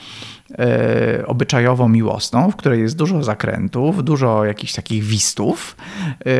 [0.58, 5.76] e, obyczajowo-miłosną, w której jest dużo zakrętów, dużo jakichś takich wistów,
[6.26, 6.30] e,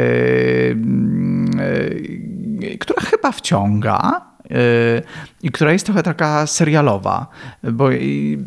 [2.70, 4.32] e, która chyba wciąga.
[4.50, 5.02] E,
[5.42, 7.26] I która jest trochę taka serialowa,
[7.72, 7.88] bo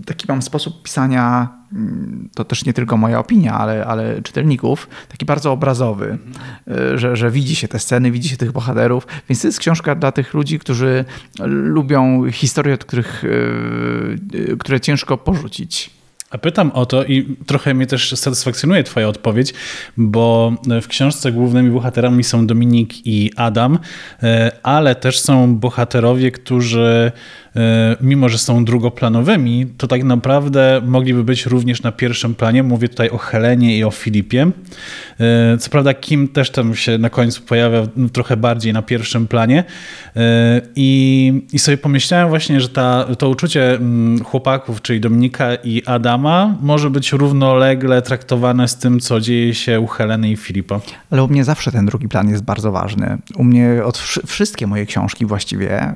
[0.06, 5.26] taki mam sposób pisania, mm, to też nie tylko moja opinia, ale, ale czytelników, taki
[5.26, 6.18] bardzo obrazowy,
[6.68, 9.96] e, że, że widzi się te sceny, widzi się tych bohaterów, więc to jest książka
[9.96, 11.06] dla tych ludzi, którzy
[11.46, 13.24] lubią historie, od których,
[14.52, 15.95] e, które ciężko porzucić.
[16.30, 19.54] A pytam o to i trochę mnie też satysfakcjonuje Twoja odpowiedź,
[19.98, 23.80] bo w książce głównymi bohaterami są Dominik i Adam,
[24.24, 27.12] e, ale też są bohaterowie, którzy
[28.02, 32.64] mimo, że są drugoplanowymi, to tak naprawdę mogliby być również na pierwszym planie.
[32.64, 34.52] Mówię tutaj o Helenie i o Filipie.
[35.20, 39.28] E, Co prawda Kim też tam się na końcu pojawia no, trochę bardziej na pierwszym
[39.28, 39.64] planie
[40.16, 45.84] E, i, i sobie pomyślałem właśnie, że ta, to uczucie mm, chłopaków, czyli Dominika i
[45.86, 50.80] Adama może być równolegle traktowane z tym, co dzieje się u Heleny i Filipa.
[51.12, 53.18] Ale u mnie zawsze ten drugi plan jest bardzo ważny.
[53.36, 55.94] U mnie od wszy- wszystkie moje książki właściwie,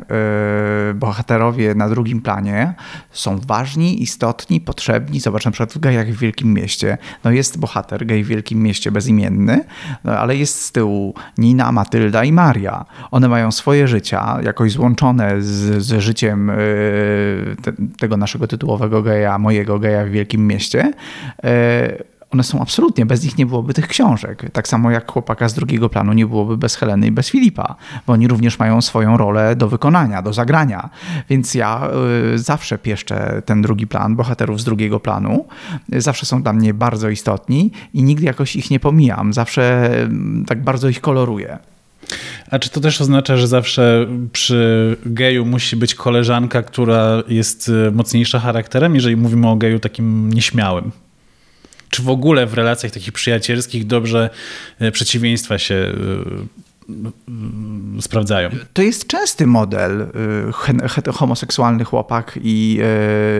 [0.95, 2.73] bohaterowie na drugim planie
[3.12, 5.19] są ważni, istotni, potrzebni.
[5.19, 6.97] Zobacz na przykład w Gejach w Wielkim Mieście.
[7.23, 9.63] No jest bohater Gej w Wielkim Mieście bezimienny,
[10.03, 12.85] no, ale jest z tyłu Nina, Matylda i Maria.
[13.12, 19.38] One mają swoje życia, jakoś złączone z, z życiem yy, te, tego naszego tytułowego geja,
[19.38, 20.93] mojego geja w Wielkim Mieście.
[21.43, 21.49] Yy,
[22.31, 24.51] one są absolutnie, bez nich nie byłoby tych książek.
[24.53, 27.75] Tak samo jak chłopaka z drugiego planu nie byłoby bez Heleny i bez Filipa,
[28.07, 30.89] bo oni również mają swoją rolę do wykonania, do zagrania.
[31.29, 31.89] Więc ja
[32.33, 35.45] y, zawsze pieszczę ten drugi plan, bohaterów z drugiego planu.
[35.89, 39.33] Zawsze są dla mnie bardzo istotni i nigdy jakoś ich nie pomijam.
[39.33, 39.91] Zawsze
[40.41, 41.57] y, tak bardzo ich koloruję.
[42.51, 47.91] A czy to też oznacza, że zawsze przy geju musi być koleżanka, która jest y,
[47.91, 50.91] mocniejsza charakterem, jeżeli mówimy o geju takim nieśmiałym?
[51.89, 54.30] Czy w ogóle w relacjach takich przyjacielskich dobrze
[54.82, 55.91] y, przeciwieństwa się y,
[58.02, 58.49] sprawdzają?
[58.73, 60.08] To jest częsty model
[60.88, 62.80] het- homoseksualny chłopak i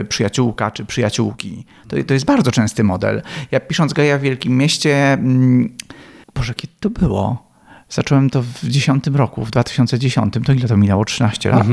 [0.10, 1.66] przyjaciółka czy przyjaciółki.
[1.88, 3.22] To, to jest bardzo częsty model.
[3.52, 5.70] Ja pisząc Geja w Wielkim Mieście, mm,
[6.36, 7.50] Boże, kiedy to było?
[7.90, 10.34] Zacząłem to w 10 roku, w 2010.
[10.46, 11.06] To ile to minęło?
[11.06, 11.68] 13 lat.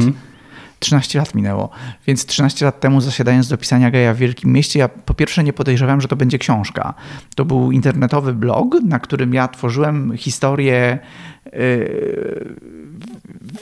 [0.79, 1.71] 13 lat minęło,
[2.07, 5.53] więc 13 lat temu zasiadając do pisania geja w Wielkim Mieście, ja po pierwsze nie
[5.53, 6.95] podejrzewałem, że to będzie książka.
[7.35, 10.99] To był internetowy blog, na którym ja tworzyłem historię
[11.53, 12.57] yy,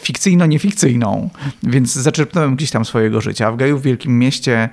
[0.02, 1.28] fikcyjno-niefikcyjną,
[1.62, 3.52] więc zaczerpnąłem gdzieś tam swojego życia.
[3.52, 4.68] W geju w Wielkim Mieście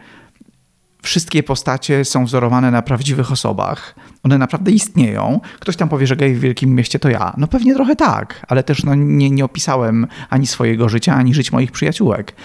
[1.02, 3.96] wszystkie postacie są wzorowane na prawdziwych osobach.
[4.24, 5.40] One naprawdę istnieją.
[5.60, 7.34] Ktoś tam powie, że gej w wielkim mieście to ja.
[7.38, 11.52] No pewnie trochę tak, ale też no, nie, nie opisałem ani swojego życia, ani żyć
[11.52, 12.36] moich przyjaciółek.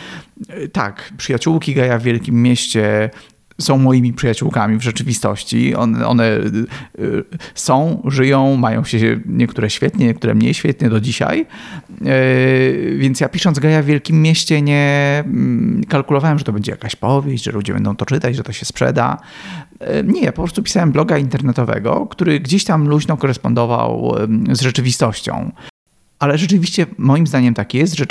[0.73, 3.11] Tak, przyjaciółki geja w wielkim mieście
[3.61, 5.75] są moimi przyjaciółkami w rzeczywistości.
[5.75, 6.67] One, one y,
[6.99, 11.47] y, są, żyją, mają się niektóre świetnie, niektóre mniej świetnie do dzisiaj.
[12.03, 16.97] Y, Więc ja pisząc Geja w Wielkim Mieście nie mm, kalkulowałem, że to będzie jakaś
[16.97, 19.17] powieść, że ludzie będą to czytać, że to się sprzeda.
[20.05, 24.15] Nie, po prostu pisałem bloga internetowego, który gdzieś tam luźno korespondował
[24.53, 25.51] z rzeczywistością.
[26.19, 28.07] Ale rzeczywiście moim zdaniem tak jest, że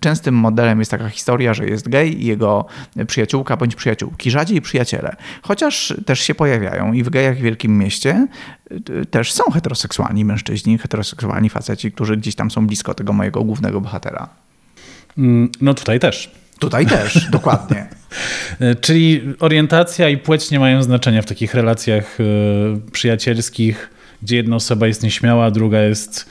[0.00, 2.66] częstym modelem jest taka historia, że jest gej i jego
[3.06, 5.16] przyjaciółka bądź przyjaciółki, rzadziej przyjaciele.
[5.42, 8.26] Chociaż też się pojawiają i w gejach w wielkim mieście
[8.90, 13.80] y, też są heteroseksualni mężczyźni, heteroseksualni faceci, którzy gdzieś tam są blisko tego mojego głównego
[13.80, 14.28] bohatera.
[15.18, 16.30] Mm, no tutaj też.
[16.58, 17.86] Tutaj też, dokładnie.
[18.60, 22.24] E, czyli orientacja i płeć nie mają znaczenia w takich relacjach e,
[22.90, 23.90] przyjacielskich,
[24.22, 26.26] gdzie jedna osoba jest nieśmiała, druga jest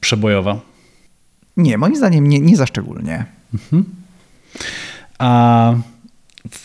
[0.00, 0.60] przebojowa.
[1.56, 3.24] Nie, moim zdaniem nie, nie za szczególnie.
[3.54, 3.84] Mhm.
[5.18, 5.74] A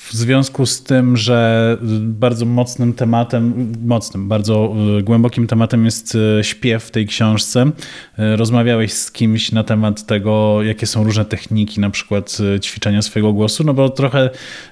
[0.09, 6.43] w związku z tym, że bardzo mocnym tematem, mocnym, bardzo e, głębokim tematem jest e,
[6.43, 7.71] śpiew w tej książce.
[8.17, 13.33] E, rozmawiałeś z kimś na temat tego, jakie są różne techniki, na przykład ćwiczenia swojego
[13.33, 14.29] głosu, no bo trochę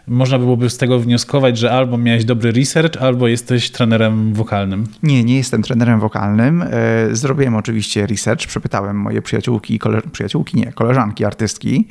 [0.07, 4.87] można byłoby z tego wnioskować, że albo miałeś dobry research, albo jesteś trenerem wokalnym.
[5.03, 6.65] Nie, nie jestem trenerem wokalnym.
[7.11, 10.01] Zrobiłem oczywiście research, przepytałem moje przyjaciółki kole...
[10.11, 11.87] przyjaciółki, nie, koleżanki artystki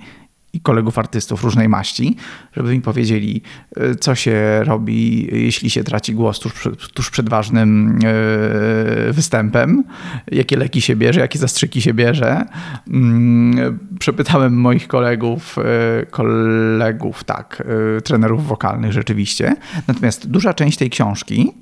[0.52, 2.16] i kolegów artystów różnej maści,
[2.56, 3.42] żeby mi powiedzieli,
[3.76, 9.84] e, co się robi, jeśli się traci głos tuż, tuż przed ważnym e, występem,
[10.32, 12.44] jakie leki się bierze, jakie zastrzyki się bierze.
[12.88, 17.62] Mm, przepytałem moich kolegów, e, kolegów, tak,
[18.04, 19.56] trenerów wokalnych rzeczywiście.
[19.88, 21.52] Natomiast duża część tej książki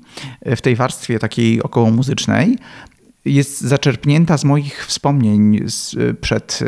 [0.45, 2.57] w tej warstwie takiej około muzycznej
[3.25, 5.59] jest zaczerpnięta z moich wspomnień
[6.21, 6.59] przed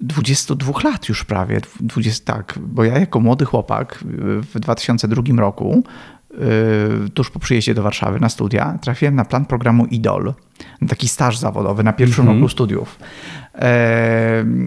[0.00, 4.04] 22 lat już prawie, 20, tak, bo ja jako młody chłopak
[4.54, 5.84] w 2002 roku,
[7.06, 10.34] y, tuż po przyjeździe do Warszawy na studia, trafiłem na plan programu IDOL,
[10.88, 12.40] taki staż zawodowy na pierwszym mm -hmm.
[12.40, 12.98] roku studiów.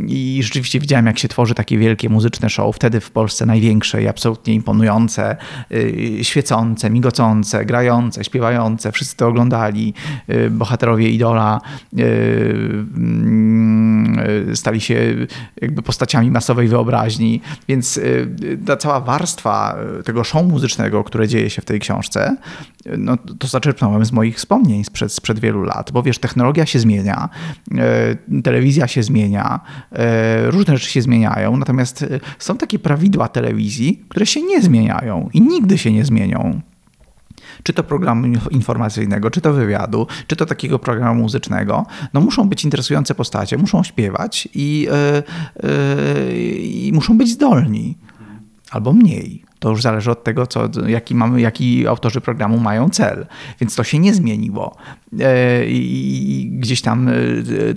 [0.08, 4.08] I rzeczywiście widziałem, jak się tworzy takie wielkie muzyczne show, wtedy w Polsce największe i
[4.08, 5.38] absolutnie imponujące,
[5.72, 8.92] y, świecące, migocące, grające, śpiewające.
[8.92, 9.94] Wszyscy to oglądali.
[10.30, 11.62] Y, bohaterowie idola
[11.94, 13.99] mm,
[14.54, 15.16] stali się
[15.62, 18.00] jakby postaciami masowej wyobraźni, więc
[18.66, 22.38] ta cała warstwa tego show muzycznego, które dzieje się w tej książce,
[22.98, 27.30] no, to zaczerpnąłem z moich wspomnień sprzed, sprzed wielu lat, bo wiesz, technologia się zmienia,
[28.44, 29.60] telewizja się zmienia,
[29.92, 35.30] e, różne rzeczy się zmieniają, natomiast e, są takie prawidła telewizji, które się nie zmieniają
[35.34, 36.62] i nigdy się nie zmienią
[37.64, 42.64] czy to programu informacyjnego, czy to wywiadu, czy to takiego programu muzycznego, no muszą być
[42.64, 44.88] interesujące postacie, muszą śpiewać i,
[45.62, 47.98] yy, yy, i muszą być zdolni.
[48.72, 49.44] Albo mniej.
[49.60, 53.26] To już zależy od tego, co, jaki, mamy, jaki autorzy programu mają cel.
[53.60, 54.76] Więc to się nie zmieniło.
[55.20, 57.10] E, I gdzieś tam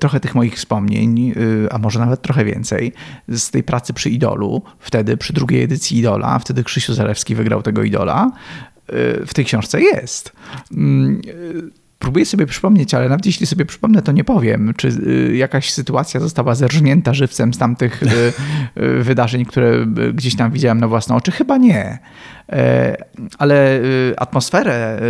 [0.00, 1.34] trochę tych moich wspomnień,
[1.70, 2.92] a może nawet trochę więcej,
[3.28, 7.82] z tej pracy przy Idolu, wtedy przy drugiej edycji Idola, wtedy Krzysiu Zalewski wygrał tego
[7.82, 8.30] Idola,
[9.26, 10.32] w tej książce jest.
[12.02, 16.20] Próbuję sobie przypomnieć, ale nawet jeśli sobie przypomnę, to nie powiem, czy y, jakaś sytuacja
[16.20, 18.06] została zerżnięta żywcem z tamtych y,
[18.82, 21.32] y, wydarzeń, które gdzieś tam widziałem na własne oczy.
[21.32, 21.98] Chyba nie.
[22.52, 22.96] E,
[23.38, 23.80] ale
[24.16, 25.00] atmosferę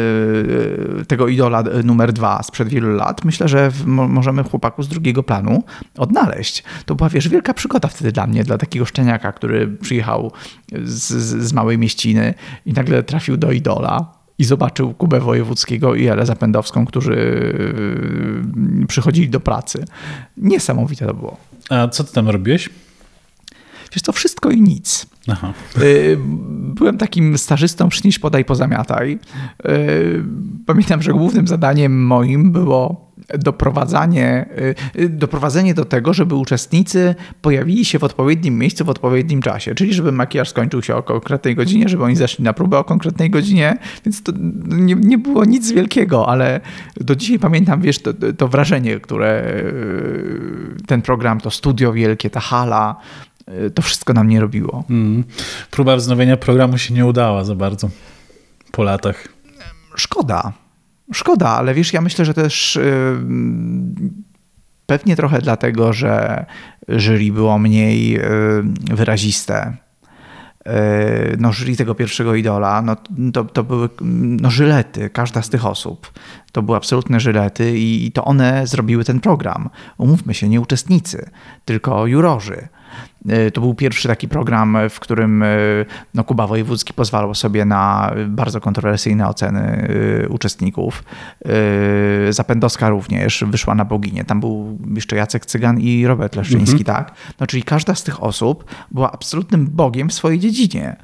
[1.09, 5.65] tego idola numer dwa sprzed wielu lat myślę, że możemy chłopaku z drugiego planu
[5.99, 6.65] odnaleźć.
[6.87, 10.33] To była, wiesz, wielka przygoda wtedy dla mnie, dla takiego szczeniaka, który przyjechał
[10.85, 11.13] z,
[11.47, 12.35] z małej mieściny
[12.67, 17.15] i nagle trafił do idola i zobaczył Kubę Wojewódzkiego i Elę Zapędowską, którzy
[18.81, 19.85] yy, przychodzili do pracy.
[20.37, 21.37] Niesamowite to było.
[21.71, 22.71] A co ty tam robiłeś?
[23.93, 25.07] Wiesz, to wszystko i nic.
[25.29, 25.53] Aha.
[25.77, 26.19] Yy,
[26.75, 29.19] byłem takim stażystą, przynieś, podaj, pozamiataj.
[29.65, 30.25] Yy,
[30.67, 34.47] pamiętam, że głównym zadaniem moim było doprowadzanie,
[34.99, 39.95] y, doprowadzenie do tego, żeby uczestnicy pojawili się w odpowiednim miejscu w odpowiednim czasie, czyli
[39.95, 43.77] żeby makijaż skończył się o konkretnej godzinie, żeby oni zeszli na próbę o konkretnej godzinie,
[44.05, 44.33] więc to
[44.69, 46.61] nie, nie było nic wielkiego, ale
[46.97, 52.41] do dzisiaj pamiętam, wiesz, to, to wrażenie, które y, ten program, to studio wielkie, ta
[52.41, 52.97] hala,
[53.67, 54.85] y, to wszystko nam nie robiło.
[54.91, 55.25] Mm.
[55.71, 57.91] Próba wznowienia programu się nie udała za bardzo
[58.73, 59.29] po latach.
[59.97, 60.62] Szkoda.
[61.13, 62.79] Szkoda, ale wiesz, ja myślę, że też
[64.87, 66.47] pewnie trochę dlatego, że
[66.89, 68.21] jury było mniej
[68.95, 69.77] wyraziste.
[70.67, 72.97] Y, no, jury tego pierwszego idola, no,
[73.33, 76.13] to, to były no, żylety, każda z tych osób.
[76.53, 79.69] To były absolutne żylety i to one zrobiły ten program.
[79.99, 81.31] Umówmy się, nie uczestnicy,
[81.65, 82.69] tylko jurorzy.
[83.29, 85.49] E, to był pierwszy taki program, w którym e,
[86.15, 89.89] no, Kuba Wojewódzki pozwalał sobie na bardzo kontrowersyjne oceny
[90.25, 91.05] e, uczestników.
[92.31, 94.25] Zapędowska również wyszła na boginię.
[94.25, 96.85] Tam był jeszcze Jacek Cygan i Robert Leszczyński, mhm.
[96.85, 97.15] tak?
[97.41, 100.97] No, czyli każda z tych osób była absolutnym bogiem w swojej dziedzinie.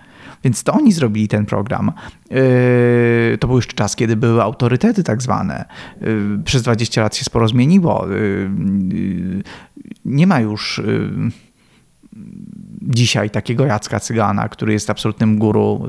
[0.44, 1.92] Więc to oni zrobili ten program.
[2.30, 5.64] Yy, to był jeszcze czas, kiedy były autorytety tak zwane.
[6.00, 8.06] Yy, przez 20 lat się sporo zmieniło.
[8.08, 9.42] Yy,
[10.04, 10.82] nie ma już
[12.82, 15.86] dzisiaj takiego Jacka Cygana, który jest absolutnym guru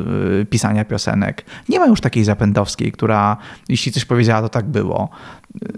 [0.50, 1.46] pisania piosenek.
[1.70, 3.38] Nie ma już takiej Zapędowskiej, która
[3.70, 5.10] jeśli coś powiedziała, to tak było.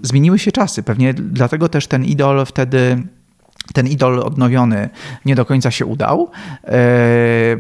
[0.02, 0.84] Zmieniły się czasy.
[0.84, 3.04] Pewnie dlatego też ten idol wtedy
[3.74, 4.90] ten idol odnowiony
[5.26, 6.32] nie do końca się udał.
[6.64, 7.58] E,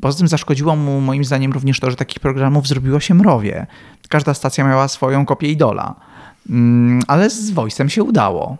[0.00, 3.66] poza tym zaszkodziło mu moim zdaniem również to, że takich programów zrobiło się mrowie.
[4.08, 5.94] Każda stacja miała swoją kopię idola.
[6.50, 8.56] Mm, ale z Voice'em się udało.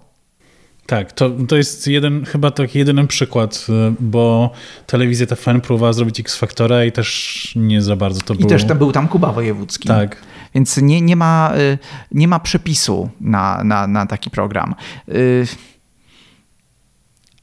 [0.87, 4.51] Tak, to, to jest jeden, chyba taki jedyny przykład, e, bo
[4.87, 8.49] telewizja TVN próbowała zrobić X Factora i też nie za bardzo to I było.
[8.49, 9.89] I też tam był tam Kuba Wojewódzki.
[9.89, 10.17] Tak.
[10.55, 11.79] Więc nie, nie, ma, e,
[12.13, 14.75] nie ma przepisu na, na, na taki program.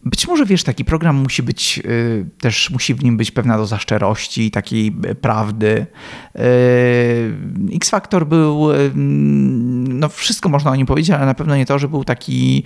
[0.10, 3.80] Być może wiesz, taki program musi być, y, też musi w nim być pewna doza
[3.80, 5.86] szczerości, takiej y, prawdy.
[6.36, 7.34] Y,
[7.74, 11.88] X Factor był, no wszystko można o nim powiedzieć, ale na pewno nie to, że
[11.88, 12.63] był taki,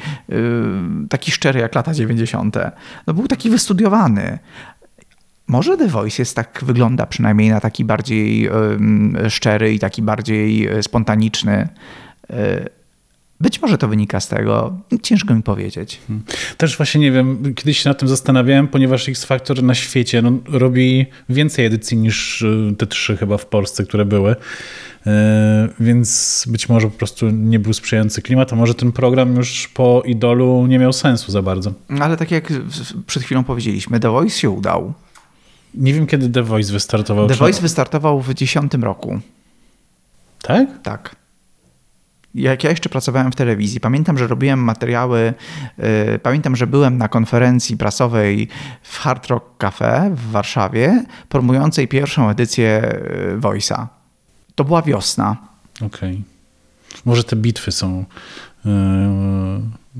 [1.09, 2.57] taki szczery jak lata 90.
[3.07, 4.39] No był taki wystudiowany.
[5.47, 8.49] Może The Voice jest tak, wygląda przynajmniej na taki bardziej
[9.29, 11.67] szczery i taki bardziej spontaniczny.
[13.41, 15.99] Być może to wynika z tego, ciężko mi powiedzieć.
[16.57, 20.31] Też właśnie nie wiem, kiedyś się nad tym zastanawiałem, ponieważ X Factor na świecie no,
[20.51, 24.35] robi więcej edycji niż y, te trzy chyba w Polsce, które były.
[25.07, 29.67] E, więc być może po prostu nie był sprzyjający klimat, a może ten program już
[29.67, 31.73] po idolu nie miał sensu za bardzo.
[31.99, 32.53] Ale tak jak
[33.07, 34.93] przed chwilą powiedzieliśmy, The Voice się udał.
[35.73, 37.27] Nie wiem, kiedy The Voice wystartował.
[37.27, 39.19] The Voice wystartował w 2010 roku.
[40.41, 40.67] Tak?
[40.83, 41.20] Tak
[42.35, 45.33] jak ja jeszcze pracowałem w telewizji, pamiętam, że robiłem materiały,
[45.77, 48.47] yy, pamiętam, że byłem na konferencji prasowej
[48.81, 52.99] w Hard Rock Cafe w Warszawie, promującej pierwszą edycję
[53.31, 53.85] yy, Voice'a.
[54.55, 55.37] To była wiosna.
[55.75, 55.87] Okej.
[55.87, 57.01] Okay.
[57.05, 58.05] Może te bitwy są
[58.65, 58.71] yy,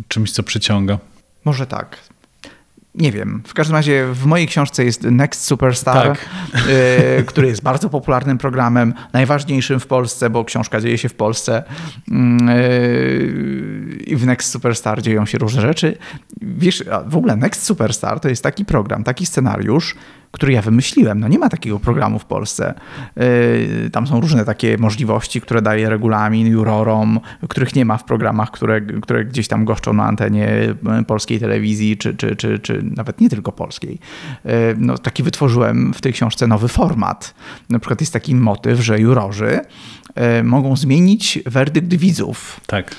[0.08, 0.98] czymś, co przyciąga.
[1.46, 1.98] Może tak
[2.95, 3.41] nie wiem.
[3.47, 6.30] W każdym razie w mojej książce jest Next Superstar, tak.
[7.19, 11.63] y, który jest bardzo popularnym programem, najważniejszym w Polsce, bo książka dzieje się w Polsce.
[12.49, 15.97] Y, I w Next Superstar dzieją się różne rzeczy.
[16.41, 19.95] Wiesz, w ogóle Next Superstar to jest taki program, taki scenariusz,
[20.32, 21.20] który ja wymyśliłem.
[21.20, 22.74] No nie ma takiego programu w Polsce.
[23.15, 28.52] Yy, tam są różne takie możliwości, które daje regulamin, jurorom, których nie ma w programach,
[28.52, 30.76] które, które gdzieś tam goszczą na antenie
[31.08, 34.00] polskiej telewizji, czy, czy, czy, czy nawet nie tylko polskiej.
[34.46, 37.34] Yy, no, taki wytworzyłem w tej książce nowy format.
[37.70, 39.60] Na przykład jest taki motyw, że jurorzy
[40.43, 42.62] mogą zmienić werdykt widzów.
[42.67, 42.95] Tak.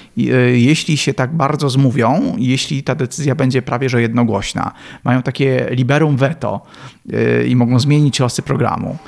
[0.52, 4.72] Jeśli się tak bardzo zmówią, jeśli ta decyzja będzie prawie że jednogłośna.
[5.04, 6.66] Mają takie liberum veto
[7.10, 8.98] Y, i mogą zmienić losy programu.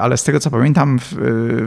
[0.00, 1.14] Ale z tego co pamiętam, w,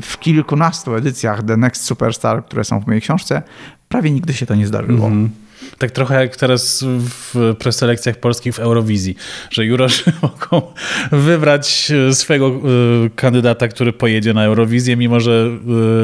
[0.02, 3.42] w kilkunastu edycjach The Next Superstar, które są w mojej książce,
[3.90, 5.08] prawie nigdy się to nie zdarzyło.
[5.08, 5.49] Mm -hmm.
[5.78, 9.16] Tak trochę jak teraz w preselekcjach polskich w Eurowizji,
[9.50, 10.74] że jurorzy mogą
[11.12, 12.52] wybrać swojego e,
[13.16, 15.50] kandydata, który pojedzie na Eurowizję, mimo że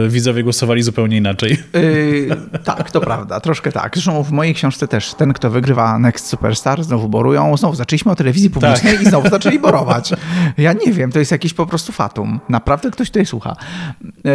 [0.05, 1.57] e, widzowie głosowali zupełnie inaczej.
[1.73, 3.91] Yy, tak, to prawda, troszkę tak.
[3.93, 7.57] Zresztą w mojej książce też ten, kto wygrywa Next Superstar, znowu borują.
[7.57, 9.01] Znowu zaczęliśmy o telewizji publicznej tak.
[9.01, 10.13] i znowu zaczęli borować.
[10.57, 12.39] Ja nie wiem, to jest jakiś po prostu fatum.
[12.49, 13.55] Naprawdę ktoś tutaj słucha.
[14.03, 14.33] Yy,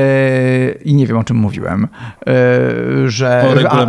[0.84, 1.88] I nie wiem, o czym mówiłem.
[2.26, 3.86] Yy, że, o a,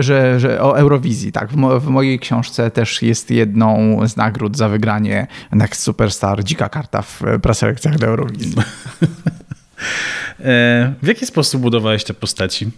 [0.00, 1.50] że, że o Eurowizji, tak.
[1.50, 6.68] W, mo w, mojej książce też jest jedną z nagród za wygranie Next Superstar, dzika
[6.68, 8.54] karta w preselekcjach do Eurowizji.
[10.40, 12.70] E, w jaki sposób budowałeś te postaci?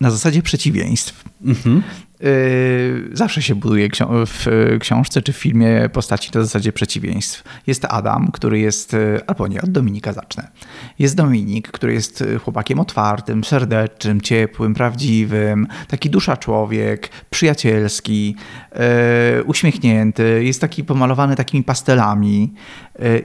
[0.00, 1.24] Na zasadzie przeciwieństw.
[1.44, 1.82] Mhm.
[2.24, 3.88] Y, zawsze się buduje
[4.26, 4.46] w
[4.80, 7.44] książce czy w filmie postaci na zasadzie przeciwieństw.
[7.66, 10.48] Jest Adam, który jest, y, albo nie, od Dominika zacznę.
[10.98, 18.36] Jest Dominik, który jest y, chłopakiem otwartym, serdecznym, ciepłym, prawdziwym, taki dusza człowiek, przyjacielski,
[19.44, 22.52] uśmiechnięty, jest taki pomalowany takimi pastelami.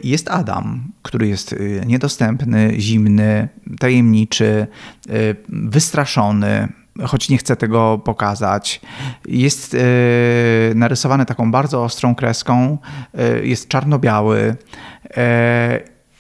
[0.04, 4.68] Jest Adam, który jest niedostępny, zimny, tajemniczy,
[5.50, 6.68] wystraszony,
[7.08, 8.82] choć nie chcę tego pokazać.
[9.28, 9.80] Jest yy,
[10.76, 12.78] narysowany taką bardzo ostrą kreską,
[13.14, 14.56] yy, jest czarno-biały.
[15.04, 15.14] Yy,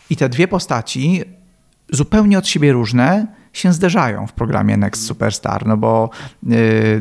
[0.10, 1.24] I te dwie postaci,
[1.92, 6.10] zupełnie od siebie różne, się zderzają w programie Next Superstar, no bo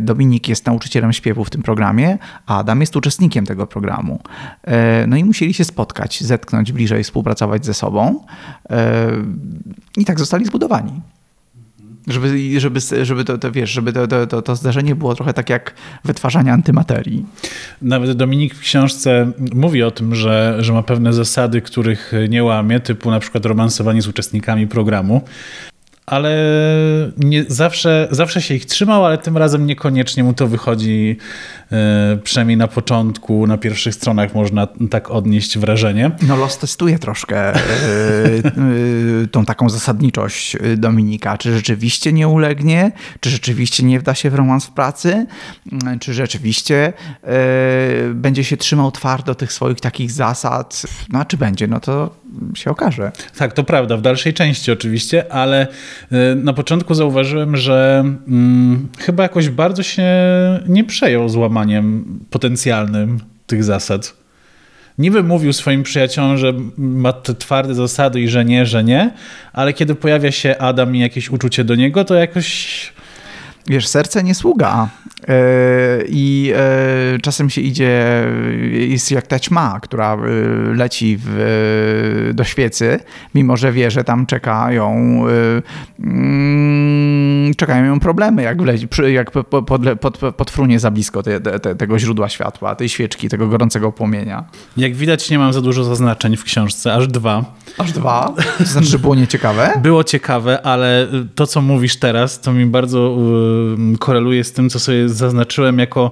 [0.01, 4.21] Dominik jest nauczycielem śpiewu w tym programie, a Adam jest uczestnikiem tego programu.
[5.07, 8.25] No i musieli się spotkać, zetknąć bliżej, współpracować ze sobą
[9.97, 11.01] i tak zostali zbudowani.
[12.09, 15.75] Żeby, żeby, żeby to, to wiesz, żeby to, to, to zdarzenie było trochę tak jak
[16.05, 17.27] wytwarzanie antymaterii.
[17.83, 22.81] Nawet Dominik w książce mówi o tym, że, że ma pewne zasady, których nie łamie,
[22.81, 25.23] typu na przykład romansowanie z uczestnikami programu
[26.09, 26.37] ale
[27.17, 31.17] nie, zawsze, zawsze się ich trzymał, ale tym razem niekoniecznie mu to wychodzi,
[32.23, 36.10] przynajmniej na początku, na pierwszych stronach można tak odnieść wrażenie.
[36.23, 41.38] No los testuje troszkę e, e, tą taką zasadniczość Dominika.
[41.38, 42.92] Czy rzeczywiście nie ulegnie?
[43.21, 45.27] Czy rzeczywiście nie wda się w romans w pracy?
[46.00, 46.92] Czy rzeczywiście
[48.14, 50.83] będzie się trzymał twardo tych swoich takich zasad?
[51.12, 51.66] No a czy będzie?
[51.66, 52.10] No to
[52.54, 53.12] się okaże.
[53.38, 55.66] Tak, to prawda, w dalszej części oczywiście, ale
[56.37, 60.08] na początku zauważyłem, że hmm, chyba jakoś bardzo się
[60.69, 61.58] nie przejął złamaniem
[62.31, 64.17] potencjalnym tych zasad.
[64.98, 69.11] Niby mówił swoim przyjaciołom, że ma te twarde zasady i że nie, że nie,
[69.52, 72.92] ale kiedy pojawia się Adam i jakieś uczucie do niego, to jakoś
[73.67, 74.88] wiesz, serce nie sługa.
[75.29, 78.24] E, I e, czasem się idzie,
[78.72, 80.18] jest jak ta ćma, która e,
[80.74, 83.00] leci w, do świecy,
[83.35, 85.22] mimo że wie, że tam czekają,
[86.00, 89.46] mm, czekają ją problemy, jak, wleci, jak pod,
[90.00, 94.44] pod, podfrunie za blisko te, te, tego źródła światła, tej świeczki, tego gorącego płomienia.
[94.76, 97.44] Jak widać, nie mam za dużo zaznaczeń w książce, aż dwa.
[97.79, 98.35] Aż dwa?
[98.58, 99.72] To znaczy, że było nieciekawe?
[99.83, 103.16] Było ciekawe, ale to, co mówisz teraz, to mi bardzo
[103.98, 106.10] koreluje z tym, co sobie zaznaczyłem jako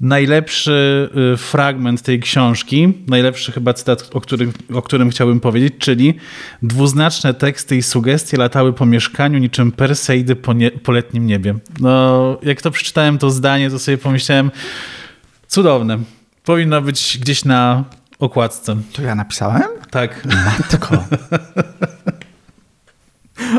[0.00, 6.14] najlepszy y, fragment tej książki, najlepszy chyba cytat, o którym, o którym chciałbym powiedzieć, czyli
[6.62, 11.54] dwuznaczne teksty i sugestie latały po mieszkaniu niczym perseidy po, nie, po letnim niebie.
[11.80, 14.50] No, jak to przeczytałem to zdanie, to sobie pomyślałem,
[15.48, 15.98] cudowne.
[16.44, 17.84] Powinno być gdzieś na
[18.18, 18.76] okładce.
[18.92, 19.68] To ja napisałem?
[19.90, 20.24] Tak.
[20.24, 21.04] Matko.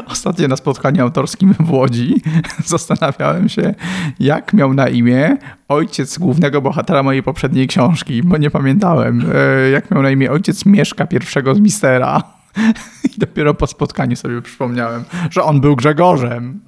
[0.07, 2.21] Ostatnio na spotkaniu autorskim w Łodzi
[2.65, 3.75] zastanawiałem się,
[4.19, 9.91] jak miał na imię ojciec głównego bohatera mojej poprzedniej książki, bo nie pamiętałem, e, jak
[9.91, 12.23] miał na imię ojciec Mieszka pierwszego z Mistera.
[13.15, 16.59] I dopiero po spotkaniu sobie przypomniałem, że on był Grzegorzem.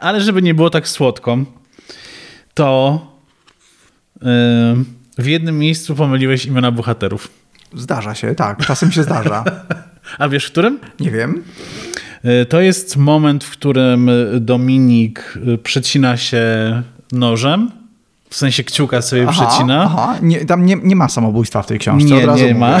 [0.00, 1.38] Ale żeby nie było tak słodko,
[2.54, 3.00] to
[4.22, 4.28] yy,
[5.18, 7.28] w jednym miejscu pomyliłeś imiona bohaterów.
[7.74, 9.44] Zdarza się, tak, czasem się zdarza.
[10.18, 10.78] A wiesz w którym?
[11.00, 11.44] Nie wiem.
[12.24, 14.10] E, to jest moment, w którym
[14.40, 16.42] Dominik e, przecina się
[17.12, 17.70] nożem.
[18.30, 19.82] W sensie kciuka sobie aha, przecina.
[19.82, 20.18] Aha.
[20.22, 22.14] Nie, tam nie, nie ma samobójstwa w tej książce.
[22.14, 22.54] Nie, nie mówię.
[22.54, 22.78] ma.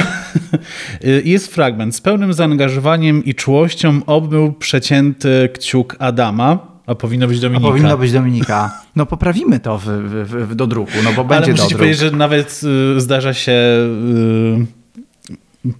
[1.24, 1.96] jest fragment.
[1.96, 6.58] Z pełnym zaangażowaniem i czułością obmył przecięty kciuk Adama.
[6.86, 7.68] A powinno być Dominika.
[7.68, 8.80] A powinno być Dominika.
[8.96, 12.10] No poprawimy to w, w, w do druku, no bo będzie Ale muszę powiedzieć, że
[12.10, 12.60] nawet
[12.96, 14.77] y, zdarza się y,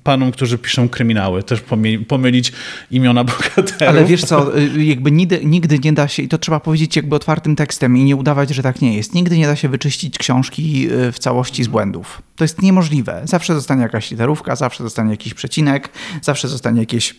[0.03, 1.63] panom, którzy piszą kryminały, też
[2.09, 2.53] pomylić
[2.91, 3.83] imiona bohaterów.
[3.89, 7.17] Ale wiesz co, y, jakby nigdy, nigdy nie da się, i to trzeba powiedzieć jakby
[7.17, 10.89] otwartym tekstem i nie udawać, że tak nie jest, nigdy nie da się wyczyścić książki
[10.93, 12.23] y, w całości z błędów.
[12.37, 13.23] To jest niemożliwe.
[13.25, 15.89] Zawsze zostanie jakaś literówka, zawsze zostanie jakiś przecinek,
[16.23, 17.15] zawsze zostanie jakieś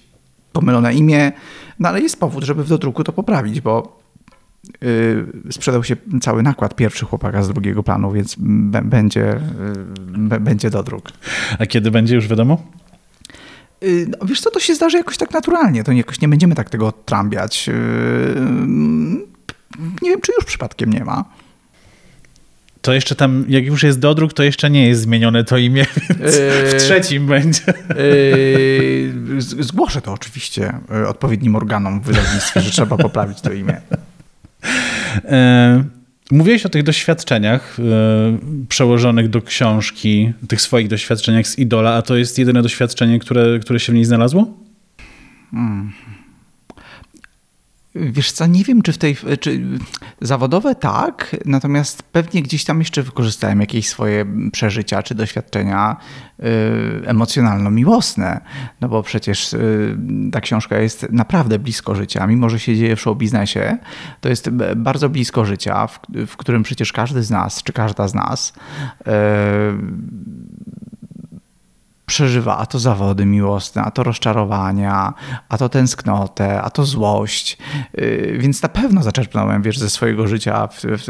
[0.53, 1.32] pomylone imię,
[1.80, 3.98] no ale jest powód, żeby w dodruku to poprawić, bo
[5.51, 8.36] sprzedał się cały nakład pierwszy chłopaka z drugiego planu, więc
[8.84, 9.39] będzie,
[10.30, 11.12] yy, będzie dodruk.
[11.60, 12.64] A kiedy będzie już wiadomo?
[13.82, 16.70] Yy, no, wiesz co, to się zdarzy jakoś tak naturalnie, to jakoś nie będziemy tak
[16.70, 17.68] tego trambiać.
[17.68, 17.74] Yy,
[20.01, 21.26] nie wiem, czy już przypadkiem nie ma.
[22.82, 25.86] To jeszcze tam, jak już jest dodruk, to jeszcze nie jest zmienione to imię,
[26.20, 27.62] więc w trzecim będzie.
[29.39, 30.74] Zgłoszę to oczywiście
[31.07, 33.82] odpowiednim organom w wydawnictwie, że trzeba poprawić to imię.
[35.26, 35.84] E,
[36.32, 37.84] mówiłeś o tych doświadczeniach e,
[38.70, 43.80] przełożonych do książki, tych swoich doświadczeniach z Idola, a to jest jedyne doświadczenie, które, które
[43.80, 44.57] się w niej znalazło?
[45.51, 45.91] Hmm.
[47.99, 49.17] Wiesz co, nie wiem, czy w tej.
[49.39, 49.61] Czy
[50.21, 55.97] zawodowe tak, natomiast pewnie gdzieś tam jeszcze wykorzystałem jakieś swoje przeżycia czy doświadczenia
[56.39, 56.43] y,
[57.05, 58.41] emocjonalno-miłosne.
[58.81, 59.97] No bo przecież y,
[60.31, 62.27] ta książka jest naprawdę blisko życia.
[62.27, 63.77] Mimo, że się dzieje w show biznesie,
[64.21, 68.13] to jest bardzo blisko życia, w, w którym przecież każdy z nas, czy każda z
[68.13, 68.53] nas.
[69.07, 69.11] Y,
[72.10, 75.14] przeżywa a to zawody miłosne, a to rozczarowania,
[75.49, 77.57] a to tęsknotę, a to złość.
[77.99, 81.05] Y, więc na pewno zaczerpnąłem, wiesz, ze swojego życia w, w,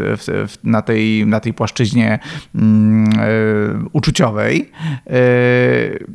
[0.51, 2.19] w, na, tej, na tej płaszczyźnie
[2.55, 4.71] um, uczuciowej.
[5.11, 6.05] Y,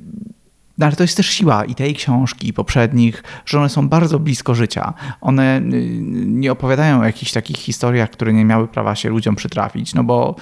[0.78, 4.18] no ale to jest też siła i tej książki, i poprzednich, że one są bardzo
[4.18, 4.92] blisko życia.
[5.20, 5.60] One
[6.26, 10.36] nie opowiadają o jakichś takich historiach, które nie miały prawa się ludziom przytrafić, no bo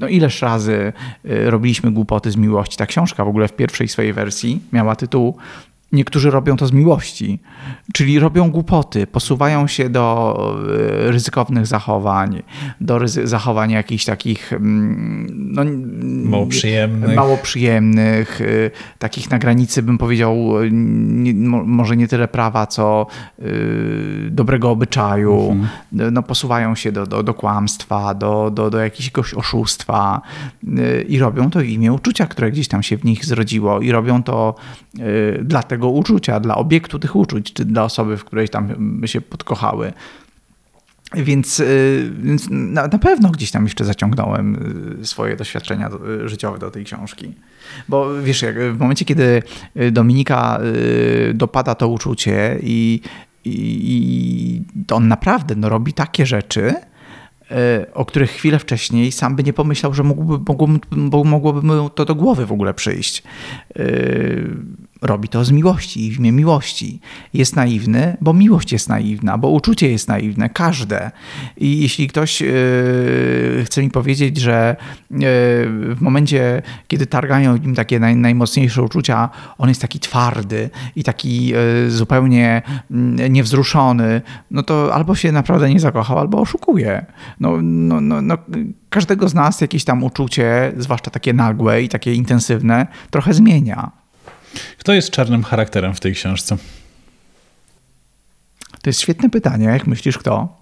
[0.00, 0.92] no ileż razy
[1.24, 2.76] y, robiliśmy głupoty z miłości.
[2.76, 5.36] Ta książka w ogóle w pierwszej swojej wersji miała tytuł
[5.92, 7.38] Niektórzy robią to z miłości,
[7.92, 10.36] czyli robią głupoty, posuwają się do
[11.06, 12.42] e, ryzykownych zachowań,
[12.80, 15.62] do ryzy- zachowań jakichś takich mm, no,
[16.30, 17.16] Mało przyjemnych.
[17.16, 20.36] mało przyjemnych, y, takich na granicy bym powiedział,
[20.70, 23.06] nie, mo- może nie tyle prawa, co
[23.38, 25.50] y, dobrego obyczaju.
[25.50, 25.68] Mhm.
[26.14, 30.20] No, posuwają się do, do, do kłamstwa, do, do, do jakiegoś oszustwa
[31.08, 34.22] i robią to w imię uczucia, które gdzieś tam się w nich zrodziło i robią
[34.22, 34.54] to
[34.98, 38.68] y, dla tego uczucia, dla obiektu tych uczuć, czy dla osoby, w której tam
[39.06, 39.92] się podkochały.
[41.14, 44.56] Więc, y, więc na, na pewno gdzieś tam jeszcze zaciągnąłem
[45.02, 47.34] y, swoje doświadczenia do- y, życiowe do tej książki.
[47.88, 49.42] Bo wiesz, jak w momencie, kiedy
[49.92, 50.60] Dominika
[51.34, 53.00] dopada to uczucie i,
[53.44, 53.52] i,
[53.84, 54.62] i
[54.94, 56.74] on naprawdę no, robi takie rzeczy,
[57.94, 60.52] o których chwilę wcześniej sam by nie pomyślał, że mógłby,
[61.24, 63.22] mogłoby mu to do głowy w ogóle przyjść.
[65.02, 67.00] Robi to z miłości i w imię miłości.
[67.34, 71.10] Jest naiwny, bo miłość jest naiwna, bo uczucie jest naiwne, każde.
[71.56, 74.76] I jeśli ktoś y, chce mi powiedzieć, że
[75.10, 75.16] y,
[75.94, 79.28] w momencie, kiedy targają nim takie naj, najmocniejsze uczucia,
[79.58, 81.52] on jest taki twardy i taki
[81.86, 87.06] y, zupełnie mm, niewzruszony, no to albo się naprawdę nie zakochał, albo oszukuje.
[87.40, 88.38] No, no, no, no,
[88.90, 93.99] każdego z nas jakieś tam uczucie, zwłaszcza takie nagłe i takie intensywne, trochę zmienia.
[94.78, 96.56] Kto jest czarnym charakterem w tej książce?
[98.82, 99.64] To jest świetne pytanie.
[99.64, 100.56] Jak myślisz, kto?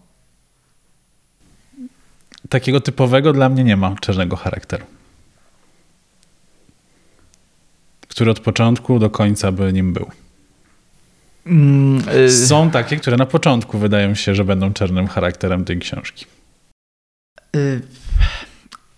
[2.48, 4.86] Takiego typowego dla mnie nie ma czarnego charakteru.
[8.08, 10.10] Który od początku do końca by nim był.
[11.46, 16.26] Mm, y, Są takie, które na początku wydają się, że będą czarnym charakterem tej książki.
[17.56, 17.82] y,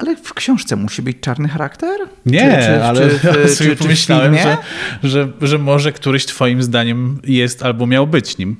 [0.00, 2.00] ale w książce musi być czarny charakter?
[2.26, 4.56] Nie, Czy- czy- ale czy ja sobie pomyślałem, że,
[5.02, 8.56] że, że może któryś twoim zdaniem jest albo miał być nim.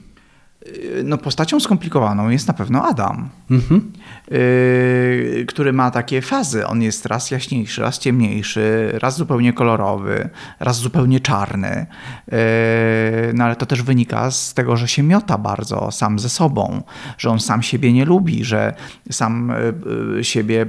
[0.67, 3.93] Y, No, postacią skomplikowaną jest na pewno Adam, Mhm.
[4.33, 6.67] Y, który ma takie fazy.
[6.67, 10.29] On jest raz jaśniejszy, raz ciemniejszy, raz zupełnie kolorowy,
[10.61, 11.87] raz zupełnie czarny.
[12.33, 16.83] Y, No ale to też wynika z tego, że się miota bardzo sam ze sobą,
[17.19, 18.75] że on sam siebie nie lubi, że
[19.11, 19.75] sam y,
[20.19, 20.67] y, siebie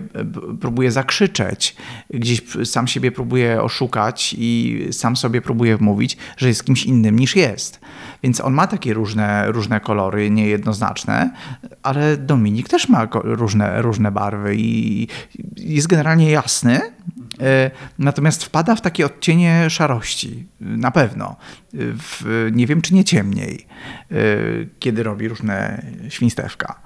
[0.54, 1.76] y, próbuje zakrzyczeć,
[2.10, 7.36] gdzieś sam siebie próbuje oszukać i sam sobie próbuje wmówić, że jest kimś innym niż
[7.36, 7.80] jest.
[8.24, 11.32] Więc on ma takie różne, różne kolory, niejednoznaczne,
[11.84, 15.08] ale Dominik też ma ko- różne, różne barwy i
[15.58, 16.80] jest generalnie jasny,
[17.42, 21.36] e, natomiast wpada w takie odcienie szarości, na pewno.
[21.74, 23.66] W, nie wiem, czy nie ciemniej,
[24.12, 24.16] e,
[24.80, 26.82] kiedy robi różne świństewka.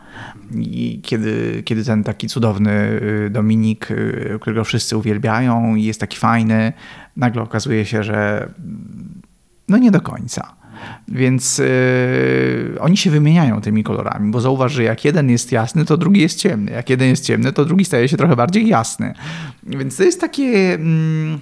[0.55, 3.87] I kiedy, kiedy ten taki cudowny y, Dominik,
[4.41, 6.73] którego wszyscy uwielbiają i jest taki fajny,
[7.17, 9.21] nagle okazuje się, że mm,
[9.69, 10.55] no nie do końca.
[11.07, 15.97] Więc yy, oni się wymieniają tymi kolorami, bo zauważ, że jak jeden jest jasny, to
[15.97, 16.71] drugi jest ciemny.
[16.71, 19.13] Jak jeden jest ciemny, to drugi staje się trochę bardziej jasny.
[19.63, 21.39] Więc to jest takie mm,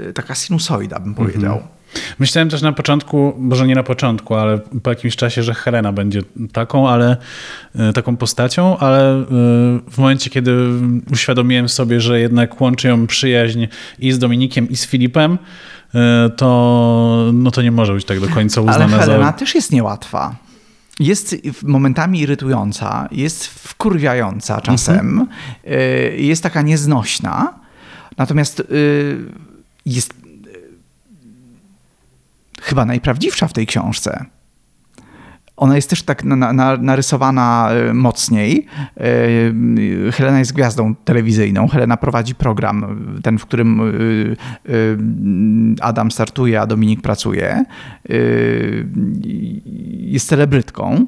[0.00, 1.62] y, taka sinusoida, bym powiedział.
[2.18, 6.20] Myślałem też na początku, może nie na początku, ale po jakimś czasie, że Helena będzie
[6.52, 7.16] taką, ale
[7.74, 9.24] e, taką postacią, ale
[9.90, 10.56] w momencie, kiedy
[11.12, 13.66] uświadomiłem sobie, że jednak łączy ją przyjaźń
[13.98, 15.38] i z Dominikiem, i z Filipem,
[16.36, 19.32] to, no to nie może być tak do końca Ale uznana Helena za...
[19.32, 20.34] też jest niełatwa.
[21.00, 25.26] Jest momentami irytująca, jest wkurwiająca czasem,
[25.66, 27.54] y, jest taka nieznośna,
[28.16, 29.18] natomiast y,
[29.86, 30.14] jest
[32.62, 34.24] chyba najprawdziwsza w tej książce.
[35.56, 38.66] Ona jest też tak na, na, narysowana y, mocniej.
[39.00, 41.68] Y, Helena jest gwiazdą telewizyjną.
[41.68, 44.36] Helena prowadzi program, ten, w którym y,
[45.80, 47.64] Adam startuje, a Dominik pracuje.
[49.96, 51.06] Jest celebrytką.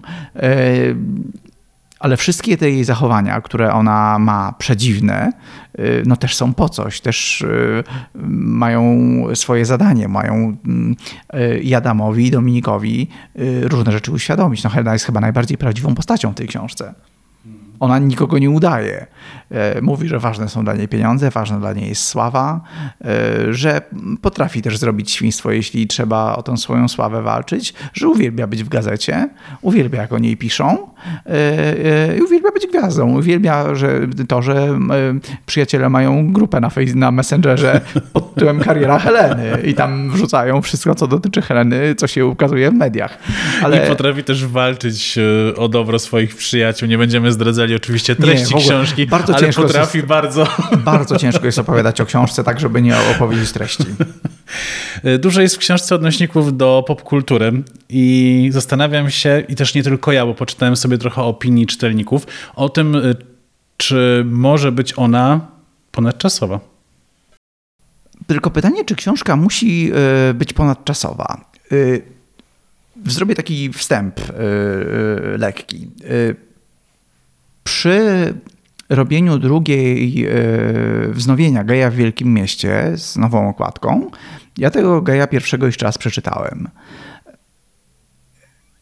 [2.00, 5.32] Ale wszystkie te jej zachowania, które ona ma przedziwne,
[5.78, 7.84] y, no też są po coś, też y,
[8.34, 8.94] mają
[9.34, 10.96] swoje zadanie, mają mm,
[11.34, 13.08] y, i Dominikowi
[13.62, 14.64] różne rzeczy uświadomić.
[14.64, 16.94] No Helena jest chyba najbardziej prawdziwą postacią w tej książce.
[17.80, 19.06] Ona nikogo nie udaje.
[19.50, 22.60] E, Mówi, że ważne są dla niej pieniądze, ważna dla niej jest sława,
[23.04, 23.80] e, że
[24.22, 28.68] potrafi też zrobić świństwo, jeśli trzeba o tą swoją sławę walczyć, że uwielbia być w
[28.68, 29.28] gazecie,
[29.62, 30.78] uwielbia jak o niej piszą
[31.26, 33.18] e, i uwielbia być gwiazdą.
[33.18, 34.78] Uwielbia że to, że
[35.46, 37.80] przyjaciele mają grupę na, Face- na Messengerze
[38.12, 42.74] pod tytułem Kariera Heleny i tam wrzucają wszystko, co dotyczy Heleny, co się ukazuje w
[42.74, 43.18] mediach.
[43.62, 43.84] Ale...
[43.86, 45.18] I potrafi też walczyć
[45.56, 46.88] o dobro swoich przyjaciół.
[46.88, 48.64] Nie będziemy zdradzali oczywiście treści ogóle.
[48.64, 50.46] książki, Bardzo ale ciężko potrafi jest- bardzo...
[50.78, 53.84] Bardzo ciężko jest opowiadać o książce tak, żeby nie opowiedzieć treści.
[55.18, 60.26] Dużo jest w książce odnośników do popkultury i zastanawiam się, i też nie tylko ja,
[60.26, 62.96] bo poczytałem sobie trochę opinii czytelników, o tym,
[63.76, 65.40] czy może być ona
[65.92, 66.60] ponadczasowa.
[68.26, 69.90] Tylko pytanie, czy książka musi
[70.30, 71.44] e, być ponadczasowa?
[71.72, 71.76] E,
[73.06, 74.20] zrobię taki wstęp
[75.38, 75.90] lekki.
[77.68, 78.34] Przy
[78.88, 80.26] robieniu drugiej
[81.10, 84.10] wznowienia Geja w Wielkim Mieście z nową okładką,
[84.58, 86.68] ja tego Geja pierwszego jeszcze raz przeczytałem.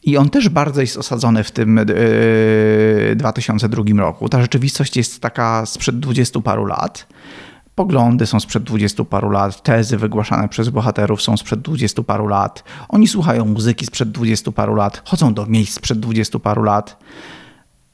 [0.02, 1.80] I on też bardzo jest osadzony w tym
[3.16, 4.28] 2002 roku.
[4.28, 7.06] Ta rzeczywistość jest taka sprzed dwudziestu paru lat
[7.74, 12.64] poglądy są sprzed dwudziestu paru lat, tezy wygłaszane przez bohaterów są sprzed dwudziestu paru lat,
[12.88, 16.96] oni słuchają muzyki sprzed dwudziestu paru lat, chodzą do miejsc sprzed dwudziestu paru lat.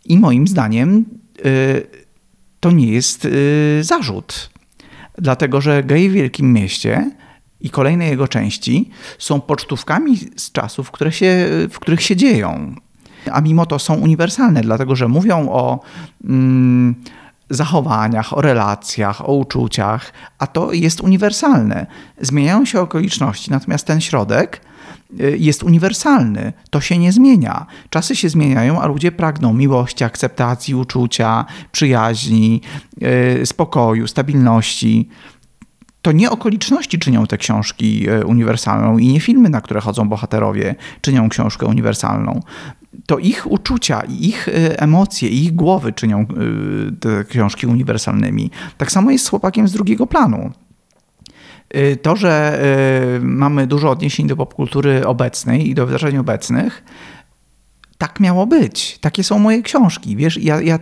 [0.04, 1.04] I moim zdaniem
[1.46, 1.86] y,
[2.60, 4.50] to nie jest y, zarzut,
[5.18, 7.10] dlatego że gej w Wielkim Mieście
[7.60, 12.74] i kolejne jego części są pocztówkami z czasów, które się, w których się dzieją.
[13.32, 15.80] A mimo to są uniwersalne, dlatego że mówią o.
[16.24, 16.94] Mm,
[17.54, 21.86] zachowaniach, o relacjach, o uczuciach, a to jest uniwersalne.
[22.20, 24.60] Zmieniają się okoliczności, natomiast ten środek
[25.38, 26.52] jest uniwersalny.
[26.70, 27.66] To się nie zmienia.
[27.90, 32.60] Czasy się zmieniają, a ludzie pragną miłości, akceptacji, uczucia, przyjaźni,
[33.42, 35.08] y, spokoju, stabilności.
[36.02, 40.74] To nie okoliczności czynią te książki y, uniwersalną i nie filmy, na które chodzą bohaterowie,
[41.00, 42.40] czynią książkę uniwersalną
[43.06, 46.26] to ich uczucia, ich y, emocje, ich głowy czynią
[46.88, 48.50] y, te książki uniwersalnymi.
[48.78, 50.50] Tak samo jest z chłopakiem z drugiego planu.
[51.76, 52.60] Y, to, że
[53.20, 56.84] mamy dużo odniesień do popkultury obecnej i do wydarzeń obecnych,
[57.98, 58.98] tak miało być.
[58.98, 60.16] Takie są moje książki.
[60.16, 60.78] Wiesz, ja, ja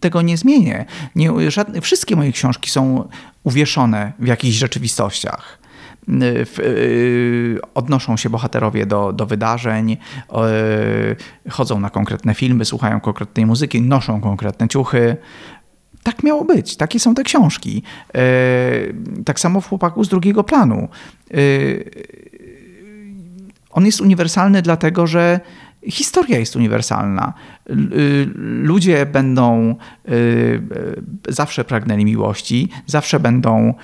[0.00, 0.84] tego nie zmienię.
[1.14, 3.08] Nie, żadne, wszystkie moje książki są
[3.44, 5.58] uwieszone w jakichś rzeczywistościach.
[6.58, 9.96] Y, odnoszą się bohaterowie do, do wydarzeń,
[11.50, 15.16] chodzą na konkretne filmy, słuchają konkretnej muzyki, noszą konkretne ciuchy.
[16.08, 17.82] Tak miało być, takie są te książki.
[18.16, 20.88] Y, tak samo w Chłopaku z drugiego planu.
[21.34, 21.90] Y,
[23.70, 25.40] on jest uniwersalny dlatego, że
[25.86, 27.32] historia jest uniwersalna.
[28.62, 29.76] Ludzie będą
[31.28, 33.74] zawsze pragnęli miłości, zawsze będą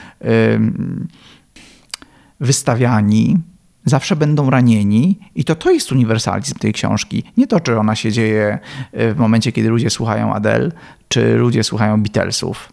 [2.40, 3.38] wystawiani,
[3.84, 7.24] zawsze będą ranieni i to to jest uniwersalizm tej książki.
[7.36, 8.58] Nie to, czy ona się dzieje
[8.92, 10.72] e, w momencie, kiedy ludzie słuchają Adele,
[11.14, 12.72] czy ludzie słuchają Beatlesów.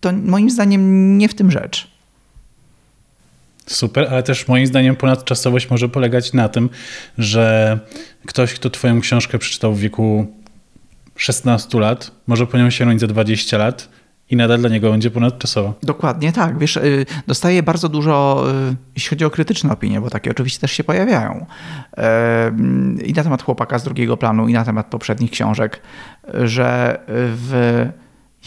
[0.00, 1.88] To moim zdaniem nie w tym rzecz.
[3.66, 6.70] Super, ale też moim zdaniem ponadczasowość może polegać na tym,
[7.18, 7.78] że
[8.26, 10.26] ktoś, kto twoją książkę przeczytał w wieku
[11.16, 13.88] 16 lat, może po nią sięgnąć za 20 lat
[14.30, 15.72] i nadal dla niego będzie ponadczasowa.
[15.82, 16.58] Dokładnie tak.
[16.58, 20.72] Wiesz, y, dostaję bardzo dużo, y, jeśli chodzi o krytyczne opinie, bo takie oczywiście też
[20.72, 21.46] się pojawiają.
[23.04, 25.80] I na temat chłopaka z drugiego planu, i na temat poprzednich książek,
[26.44, 27.86] że w,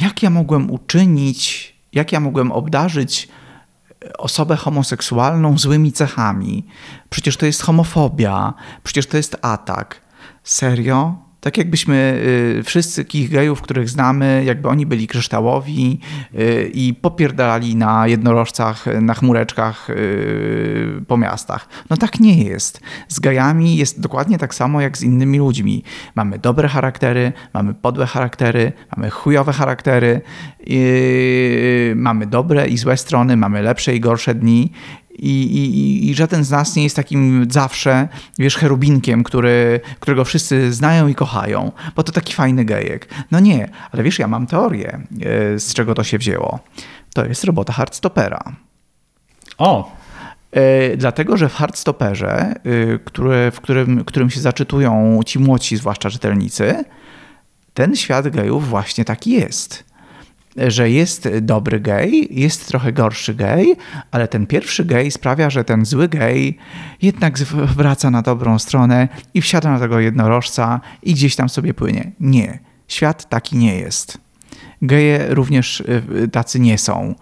[0.02, 3.28] jak ja mogłem uczynić, jak ja mogłem obdarzyć
[4.18, 6.66] osobę homoseksualną złymi cechami.
[7.10, 8.54] Przecież to jest homofobia,
[8.84, 10.02] przecież to jest atak.
[10.44, 11.27] Serio?
[11.48, 12.22] Tak jakbyśmy
[12.60, 16.00] y, wszyscy takich gejów, których znamy, jakby oni byli kryształowi
[16.36, 21.70] y, i popierdalali na jednorożcach, na chmureczkach y, po miastach.
[21.90, 22.82] No tak nie jest.
[23.08, 25.84] Z gejami jest dokładnie tak samo jak z innymi ludźmi.
[26.16, 30.22] Mamy dobre charaktery, mamy podłe charaktery, mamy chujowe charaktery,
[31.96, 34.72] mamy dobre i złe strony, mamy lepsze i gorsze dni
[35.18, 38.08] i, i, i żaden z nas nie jest takim zawsze,
[38.40, 43.10] wiesz, cherubinkiem, który, którego wszyscy znają i kochają, bo to taki fajny gejek.
[43.32, 46.60] No nie, ale wiesz, ja mam teorię, e, z czego to się wzięło.
[47.14, 48.44] To jest robota Hardstopera.
[49.58, 49.92] O!
[50.52, 52.54] E, dlatego, że w Hardstopperze, e,
[53.06, 56.84] który, w którym, którym się zaczytują ci młodsi, zwłaszcza czytelnicy,
[57.74, 59.87] ten świat gejów właśnie taki jest
[60.68, 63.76] że jest dobry gej, jest trochę gorszy gej,
[64.12, 66.58] ale ten pierwszy gej sprawia, że ten zły gej
[67.02, 67.38] jednak
[67.78, 72.12] wraca na dobrą stronę i wsiada na tego jednorożca i gdzieś tam sobie płynie.
[72.20, 74.18] Nie, świat taki nie jest.
[74.82, 77.16] Geje również y, tacy nie są.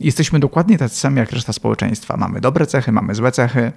[0.00, 2.16] Jesteśmy dokładnie tacy sami jak reszta społeczeństwa.
[2.16, 3.72] Mamy dobre cechy, mamy złe cechy.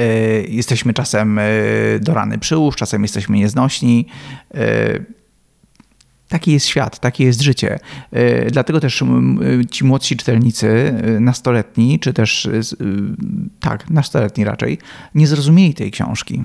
[0.00, 4.06] Y, jesteśmy czasem y, do rany przyłóż, czasem jesteśmy nieznośni
[6.34, 7.78] Taki jest świat, takie jest życie.
[8.12, 9.04] E, dlatego też
[9.70, 12.60] ci młodsi czytelnicy, e, nastoletni, czy też e,
[13.60, 14.78] tak, nastoletni raczej,
[15.14, 16.44] nie zrozumieli tej książki.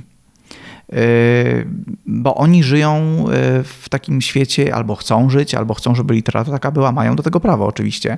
[2.05, 3.25] bo oni żyją
[3.63, 7.39] w takim świecie, albo chcą żyć, albo chcą, żeby literatura taka była, mają do tego
[7.39, 8.17] prawo oczywiście,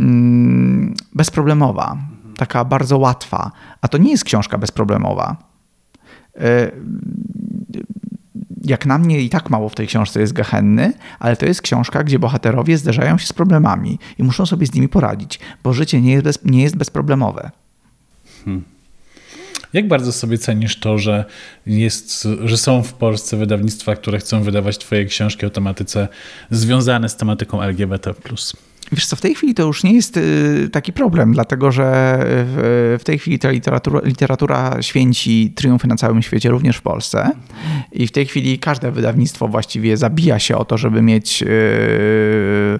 [0.00, 1.96] mm, bezproblemowa,
[2.36, 3.50] taka bardzo łatwa.
[3.80, 5.36] A to nie jest książka bezproblemowa
[8.64, 12.04] jak na mnie i tak mało w tej książce jest gehenny, ale to jest książka,
[12.04, 16.12] gdzie bohaterowie zderzają się z problemami i muszą sobie z nimi poradzić, bo życie nie
[16.12, 17.50] jest, bez, nie jest bezproblemowe.
[18.44, 18.64] Hmm.
[19.72, 21.24] Jak bardzo sobie cenisz to, że,
[21.66, 26.08] jest, że są w Polsce wydawnictwa, które chcą wydawać Twoje książki o tematyce
[26.50, 28.14] związane z tematyką LGBT?
[28.92, 32.18] Wiesz co, w tej chwili to już nie jest y, taki problem, dlatego że
[32.98, 37.30] w, tej chwili ta literatura, literatura święci triumfy na całym świecie, również w Polsce.
[37.92, 42.78] I w tej chwili każde wydawnictwo właściwie zabija się o to, żeby mieć y,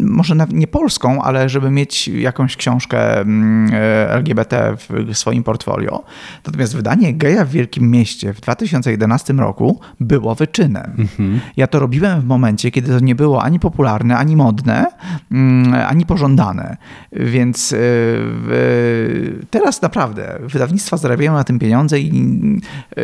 [0.00, 3.70] może nie polską, ale żeby mieć jakąś książkę mm,
[4.08, 6.04] LGBT w swoim portfolio.
[6.46, 10.94] Natomiast wydanie Geja w Wielkim Mieście w 2011 roku było wyczynem.
[10.98, 11.40] Mhm.
[11.56, 14.86] Ja to robiłem w momencie, kiedy to nie było ani popularne, ani modne
[15.32, 15.41] Mm,
[15.86, 16.76] ani pożądane.
[17.12, 17.76] Więc e,
[19.50, 22.12] teraz naprawdę wydawnictwa zarabiają na tym pieniądze i
[22.96, 23.02] e,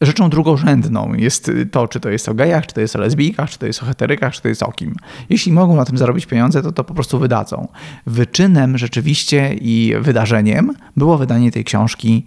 [0.00, 3.58] rzeczą drugorzędną jest to, czy to jest o gejach, czy to jest o lesbijkach, czy
[3.58, 4.94] to jest o heterykach, czy to jest o kim.
[5.30, 7.68] Jeśli mogą na tym zarobić pieniądze, to to po prostu wydadzą.
[8.06, 12.24] Wyczynem rzeczywiście i wydarzeniem było wydanie tej książki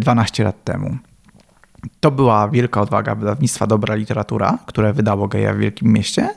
[0.00, 0.98] 12 e, lat temu.
[2.00, 6.28] To była wielka odwaga wydawnictwa Dobra Literatura, które wydało Geja w Wielkim Mieście.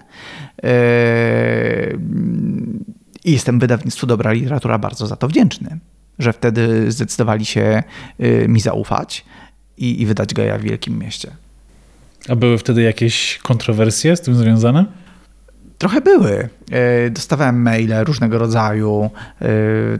[0.63, 0.69] Yy,
[3.25, 5.79] I jestem wydawnictwu Dobra Literatura bardzo za to wdzięczny,
[6.19, 7.83] że wtedy zdecydowali się
[8.19, 9.25] yy, mi zaufać
[9.77, 11.31] i, i wydać Geja w Wielkim Mieście.
[12.29, 14.85] A były wtedy jakieś kontrowersje z tym związane?
[15.83, 16.49] Trochę były.
[16.71, 19.09] E, dostawałem maile różnego rodzaju,
[19.41, 19.47] e,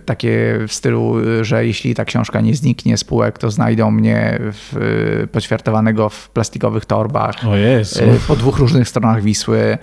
[0.06, 5.28] takie w stylu, że jeśli ta książka nie zniknie z półek, to znajdą mnie w,
[5.32, 7.36] poćwiartowanego w plastikowych torbach.
[7.48, 8.04] O Jezu.
[8.04, 9.78] E, po dwóch różnych stronach Wisły.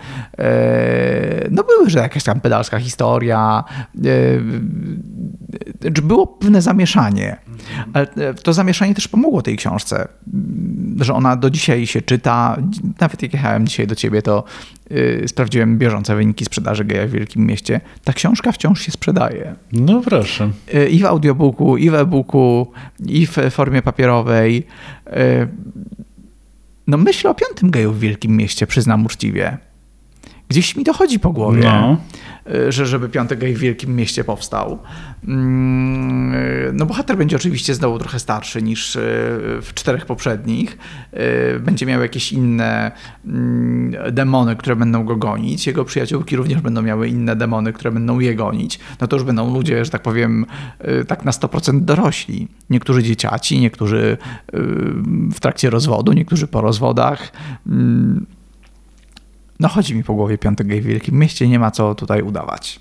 [1.51, 3.64] No były, że jakaś tam pedalska historia.
[6.03, 7.36] Było pewne zamieszanie.
[7.93, 10.09] Ale to zamieszanie też pomogło tej książce,
[11.01, 12.57] że ona do dzisiaj się czyta.
[13.01, 14.45] Nawet jak jechałem dzisiaj do ciebie, to
[15.27, 19.55] sprawdziłem bieżące wyniki sprzedaży geja w wielkim mieście, ta książka wciąż się sprzedaje.
[19.73, 20.51] No proszę.
[20.75, 22.73] Y, I w audiobooku, i w e-booku,
[23.07, 24.67] i w formie papierowej.
[25.07, 25.49] Y,
[26.87, 29.59] no myślę o piątym geju w wielkim mieście, przyznam uczciwie.
[30.49, 31.63] Gdzieś mi to chodzi po głowie.
[31.65, 31.97] No.
[32.55, 34.78] Y, że żeby piątek w wielkim mieście powstał.
[35.28, 39.01] Mm, y, no bohater będzie oczywiście znowu trochę starszy niż y,
[39.62, 40.78] w czterech poprzednich.
[41.61, 42.92] Będzie miał jakieś inne
[43.26, 45.66] mm, demony, które będą go gonić.
[45.66, 48.78] Jego przyjaciółki również będą miały inne demony, które będą je gonić.
[49.01, 50.46] No to już będą ludzie, że tak powiem,
[51.09, 52.48] tak na 100% dorośli.
[52.70, 54.16] Niektórzy dzieciaci, niektórzy
[55.32, 57.32] w trakcie rozwodu, niektórzy po rozwodach.
[59.61, 62.23] Mm, no chodzi mi po głowie piątek gej w Wielkim Mieście, nie ma co tutaj
[62.23, 62.81] udawać.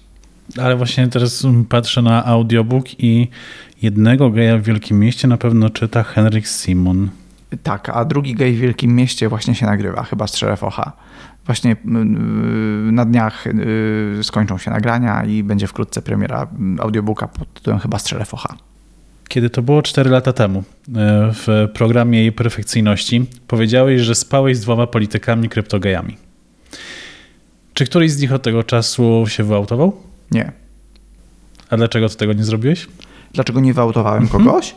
[0.61, 3.27] Ale właśnie teraz patrzę na audiobook i
[3.81, 7.09] jednego geja w Wielkim Mieście na pewno czyta Henryk Simon.
[7.63, 10.91] Tak, a drugi gej w Wielkim Mieście właśnie się nagrywa, chyba z Szerefocha.
[11.45, 11.75] Właśnie
[12.91, 16.47] na dniach y, skończą się nagrania i będzie wkrótce premiera
[16.79, 18.55] audiobooka pod tytułem chyba Strzelefocha.
[19.27, 20.63] Kiedy to było 4 lata temu, y,
[21.33, 26.28] w programie jej perfekcyjności, powiedziałeś, że spałeś z dwoma politykami kryptogejami.
[27.79, 29.93] Czy któryś z nich od tego czasu się wyautował?
[30.31, 30.51] Nie.
[31.69, 32.87] A dlaczego ty tego nie zrobiłeś?
[33.33, 34.45] Dlaczego nie wyautowałem mhm.
[34.45, 34.75] kogoś?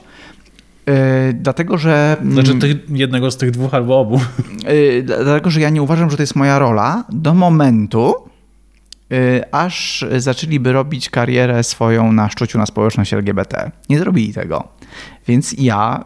[0.86, 0.94] Yy,
[1.34, 2.16] dlatego, że.
[2.30, 4.20] Znaczy tych, jednego z tych dwóch albo obu.
[4.68, 8.14] Yy, dlatego, że ja nie uważam, że to jest moja rola do momentu,
[9.10, 13.70] yy, aż zaczęliby robić karierę swoją na szczuciu na społeczność LGBT.
[13.88, 14.68] Nie zrobili tego.
[15.26, 16.04] Więc ja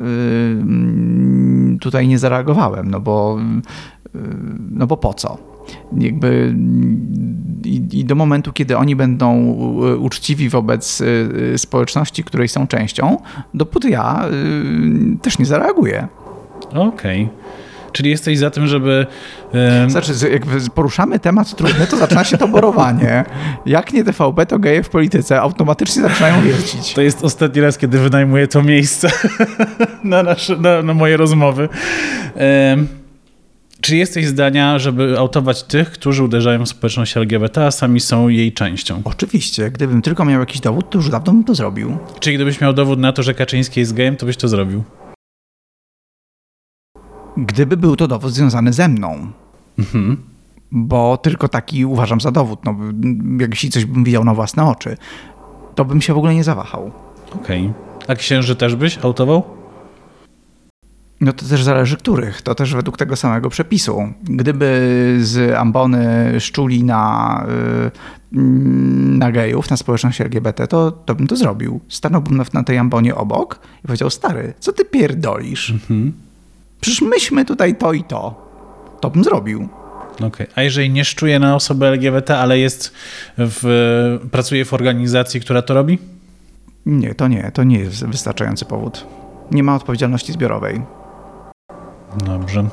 [1.80, 3.38] tutaj nie zareagowałem, no bo,
[4.70, 5.55] no bo po co?
[5.98, 6.54] Jakby
[7.64, 11.02] i, i, do momentu, kiedy oni będą e, uczciwi wobec
[11.54, 13.18] e, społeczności, której są częścią,
[13.54, 14.30] dopóty ja e,
[15.22, 16.08] też nie zareaguję.
[16.70, 17.22] Okej.
[17.22, 17.28] Okay.
[17.92, 19.06] Czyli jesteś za tym, żeby.
[19.88, 23.24] Znaczy, jak poruszamy temat trudny, to zaczyna się to borowanie.
[23.66, 26.94] Jak nie TVP, to geje w polityce automatycznie zaczynają wiercić.
[26.94, 29.08] To jest ostatni raz, kiedy wynajmuję to miejsce
[30.04, 31.68] na, nasze, na, na moje rozmowy.
[33.86, 38.52] Czy jesteś zdania, żeby autować tych, którzy uderzają w społeczność LGBT, a sami są jej
[38.52, 39.02] częścią?
[39.04, 39.70] Oczywiście.
[39.70, 41.98] Gdybym tylko miał jakiś dowód, to już dawno bym to zrobił.
[42.20, 44.82] Czyli gdybyś miał dowód na to, że Kaczyński jest gejem, to byś to zrobił?
[47.36, 49.32] Gdyby był to dowód związany ze mną.
[49.78, 50.16] Mhm.
[50.70, 52.60] Bo tylko taki uważam za dowód.
[52.64, 52.76] No,
[53.50, 54.96] jeśli coś bym widział na własne oczy,
[55.74, 56.92] to bym się w ogóle nie zawahał.
[57.34, 57.60] Okej.
[57.66, 58.06] Okay.
[58.08, 59.55] A księży też byś autował?
[61.20, 64.12] No to też zależy których, to też według tego samego przepisu.
[64.22, 67.46] Gdyby z ambony szczuli na,
[68.32, 68.38] y,
[69.18, 71.80] na gejów, na społeczność LGBT, to, to bym to zrobił.
[71.88, 75.74] Stanąłbym na, na tej ambonie obok i powiedział, stary, co ty pierdolisz?
[76.80, 78.46] Przecież myśmy tutaj to i to.
[79.00, 79.68] To bym zrobił.
[80.20, 80.46] Okay.
[80.54, 82.92] A jeżeli nie szczuje na osobę LGBT, ale jest
[83.38, 85.98] w, pracuje w organizacji, która to robi?
[86.86, 89.06] Nie, to nie, to nie jest wystarczający powód.
[89.50, 90.82] Nie ma odpowiedzialności zbiorowej.
[92.16, 92.64] Dobrze.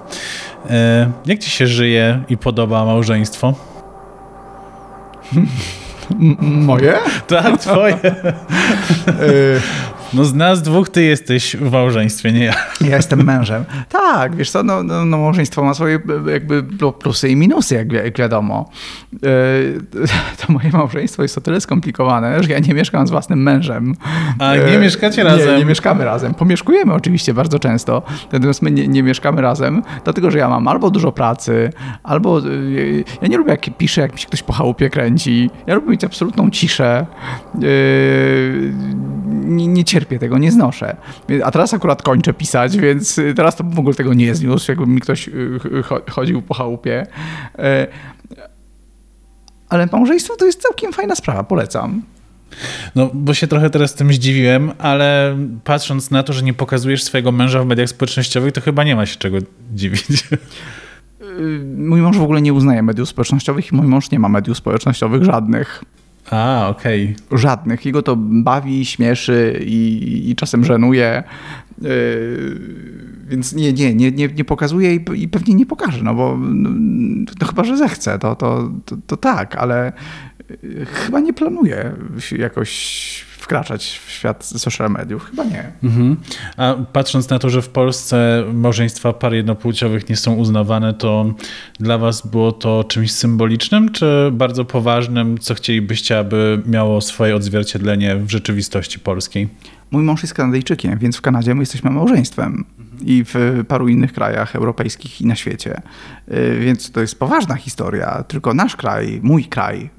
[0.70, 3.54] E, jak ci się żyje i podoba małżeństwo?
[6.40, 6.98] moje?
[7.28, 7.98] Tak, twoje.
[10.14, 12.54] No z nas dwóch ty jesteś w małżeństwie, nie ja.
[12.82, 13.64] Ja jestem mężem.
[13.90, 16.00] Tak, wiesz co, no, no, no małżeństwo ma swoje
[16.32, 16.64] jakby
[17.00, 18.70] plusy i minusy, jak, jak wiadomo.
[20.38, 23.96] To moje małżeństwo jest o tyle skomplikowane, że ja nie mieszkam z własnym mężem.
[24.40, 25.54] A nie mieszkacie razem?
[25.54, 26.34] Nie, nie mieszkamy razem.
[26.34, 30.90] Pomieszkujemy oczywiście bardzo często, natomiast my nie, nie mieszkamy razem, dlatego że ja mam albo
[30.90, 31.70] dużo pracy,
[32.04, 32.42] albo
[33.22, 35.50] ja nie lubię jak piszę, jak mi się ktoś po chałupie kręci.
[35.68, 37.06] Ja lubię mieć absolutną ciszę.
[39.46, 40.96] Nie, nie cierpię cierpię tego, nie znoszę.
[41.44, 45.02] A teraz akurat kończę pisać, więc teraz to w ogóle tego nie zniósł, jakby mi
[45.02, 45.60] ktoś y,
[46.12, 47.08] chodził po chałupie.
[47.60, 47.88] E,
[49.70, 52.02] ale małżeństwo to jest całkiem fajna sprawa, polecam.
[52.96, 57.32] No, bo się trochę teraz tym zdziwiłem, ale patrząc na to, że nie pokazujesz swojego
[57.32, 59.38] męża w mediach społecznościowych, to chyba nie ma się czego
[59.74, 60.04] dziwić.
[61.22, 64.58] Y, mój mąż w ogóle nie uznaje mediów społecznościowych i mój mąż nie ma mediów
[64.58, 65.84] społecznościowych żadnych.
[66.32, 67.16] A, okej.
[67.28, 67.40] Okay.
[67.40, 67.86] Żadnych.
[67.86, 71.24] Jego to bawi, śmieszy i, i czasem żenuje.
[71.82, 72.60] Yy,
[73.28, 76.70] więc nie, nie, nie, nie, nie pokazuje i, i, pewnie nie pokaże, no bo no,
[77.42, 79.94] no chyba, że zechce, to, to, to, to tak, ale
[80.86, 81.92] chyba nie planuje
[82.38, 85.26] jakoś wkraczać w świat social mediów?
[85.26, 85.72] Chyba nie.
[85.84, 86.18] Mhm.
[86.58, 91.34] A patrząc na to, że w Polsce małżeństwa par jednopłciowych nie są uznawane, to
[91.80, 98.16] dla was było to czymś symbolicznym, czy bardzo poważnym, co chcielibyście, aby miało swoje odzwierciedlenie
[98.16, 99.48] w rzeczywistości polskiej?
[99.94, 102.66] Mój mąż jest Kanadyjczykiem, więc w Kanadzie my jesteśmy małżeństwem
[103.02, 105.82] i w paru innych krajach europejskich i na świecie.
[106.32, 108.24] Y, więc to jest poważna historia.
[108.28, 109.90] Tylko nasz kraj, mój kraj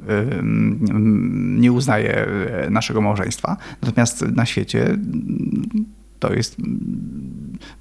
[1.58, 2.26] nie uznaje
[2.66, 3.56] y, naszego małżeństwa.
[3.82, 4.96] Natomiast na świecie
[6.28, 6.56] to jest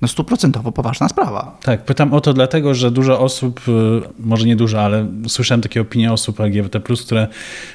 [0.02, 1.58] no, stuprocentowo poważna sprawa.
[1.64, 3.72] Tak, pytam o to dlatego, że dużo osób, y,
[4.20, 7.28] może nie dużo, ale słyszałem takie opinie osób LGBT+, które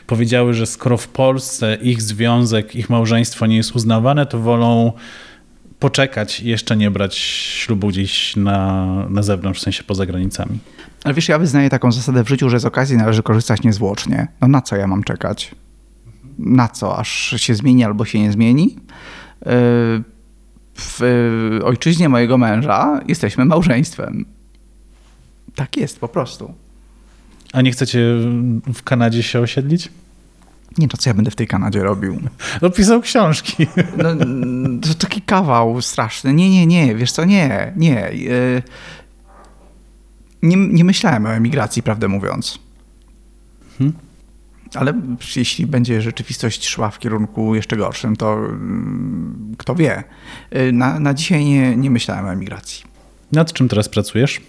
[0.07, 4.93] powiedziały, że skoro w Polsce ich związek, ich małżeństwo nie jest uznawane, to wolą
[5.79, 10.59] poczekać i jeszcze nie brać ślubu gdzieś na, na zewnątrz, w sensie poza granicami.
[11.05, 14.29] Ale wiesz, ja wyznaję taką zasadę w życiu, że z okazji należy korzystać niezwłocznie.
[14.41, 15.55] No na co ja mam czekać?
[16.39, 16.99] Na co?
[16.99, 18.77] Aż się zmieni albo się nie zmieni?
[19.47, 19.53] Yy,
[20.79, 21.01] w
[21.65, 24.25] ojczyźnie mojego męża jesteśmy małżeństwem.
[25.55, 26.55] Tak jest po prostu.
[27.53, 27.99] A nie chcecie
[28.75, 29.91] w Kanadzie się osiedlić?
[30.79, 32.21] Nie, to co ja będę w tej Kanadzie robił?
[32.63, 33.67] No pisał książki.
[33.97, 34.17] No,
[34.83, 36.35] to taki kawał straszny.
[36.35, 38.07] Nie, nie, nie, wiesz co, nie, nie.
[38.07, 38.13] E,
[40.43, 42.59] nie, nie myślałem o emigracji, prawdę mówiąc.
[43.79, 44.08] Hmm?
[44.75, 44.93] Ale
[45.37, 50.05] jeśli będzie rzeczywistość szła w kierunku jeszcze gorszym, to mm, kto wie.
[50.51, 52.85] E, na, na dzisiaj nie, nie myślałem o emigracji.
[53.33, 54.41] Nad czym teraz pracujesz?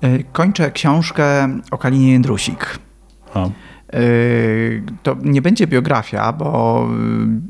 [0.00, 2.78] E, kończę książkę o Kalinie Jędrusik.
[3.34, 3.50] O.
[3.94, 6.86] Yy, to nie będzie biografia, bo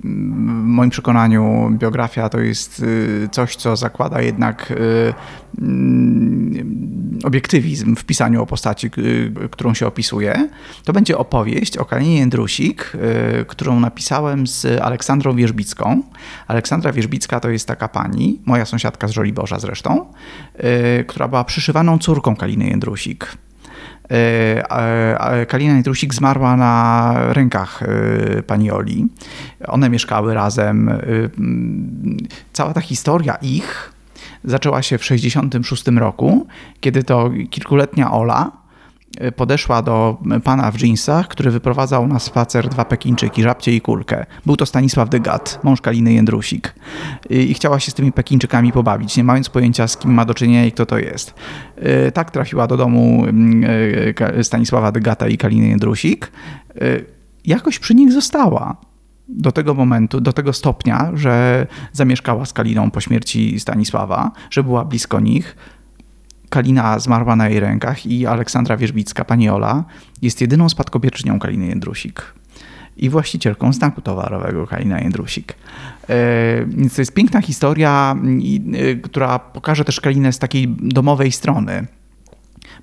[0.05, 5.15] w moim przekonaniu biografia to jest yy, coś, co zakłada jednak yy,
[7.25, 8.91] obiektywizm w pisaniu o postaci,
[9.51, 10.49] którą się opisuje.
[10.85, 12.93] To będzie opowieść o Kalinie Jędrusik,
[13.47, 16.03] którą napisałem z Aleksandrą Wierzbicką.
[16.47, 20.07] Aleksandra Wierzbicka to jest taka pani, moja sąsiadka z Żoliborza zresztą,
[21.07, 23.37] która była przyszywaną córką Kaliny Jędrusik.
[24.11, 29.07] E, Kalina Nitrusik zmarła na rękach e, pani Oli.
[29.67, 30.89] One mieszkały razem.
[30.89, 31.01] E,
[32.53, 33.93] cała ta historia ich
[34.45, 36.47] zaczęła się w 1966 roku,
[36.81, 38.64] kiedy to kilkuletnia Ola
[39.37, 44.27] podeszła do pana w dżinsach, który wyprowadzał na spacer dwa Pekinczyki, żabcie i kulkę.
[44.47, 46.75] Był to Stanisław Degat, mąż Kaliny Jędrusik.
[47.31, 50.35] Y, I chciała się z tymi Pekinczykami pobawić, nie mając pojęcia z kim ma do
[50.35, 51.35] czynienia i kto to jest.
[52.09, 53.25] Y, tak trafiła do domu
[54.43, 56.33] Stanisława Degata i Kaliny Jędrusik.
[57.45, 58.77] Jakoś przy nich została
[59.29, 64.85] do tego momentu, do tego stopnia, że zamieszkała z Kaliną po śmierci Stanisława, że była
[64.85, 65.57] blisko nich,
[66.55, 69.85] Kalina zmarła na jej rękach i Aleksandra Wierzbicka, pani Ola,
[70.23, 72.35] jest jedyną spadkobierczynią Kaliny Jędrusik.
[72.97, 75.55] i właścicielką znaku towarowego Kalina Jędrusik.
[76.09, 78.17] E, więc to jest piękna historia,
[78.75, 81.87] e, która pokaże też Kalinę z takiej domowej strony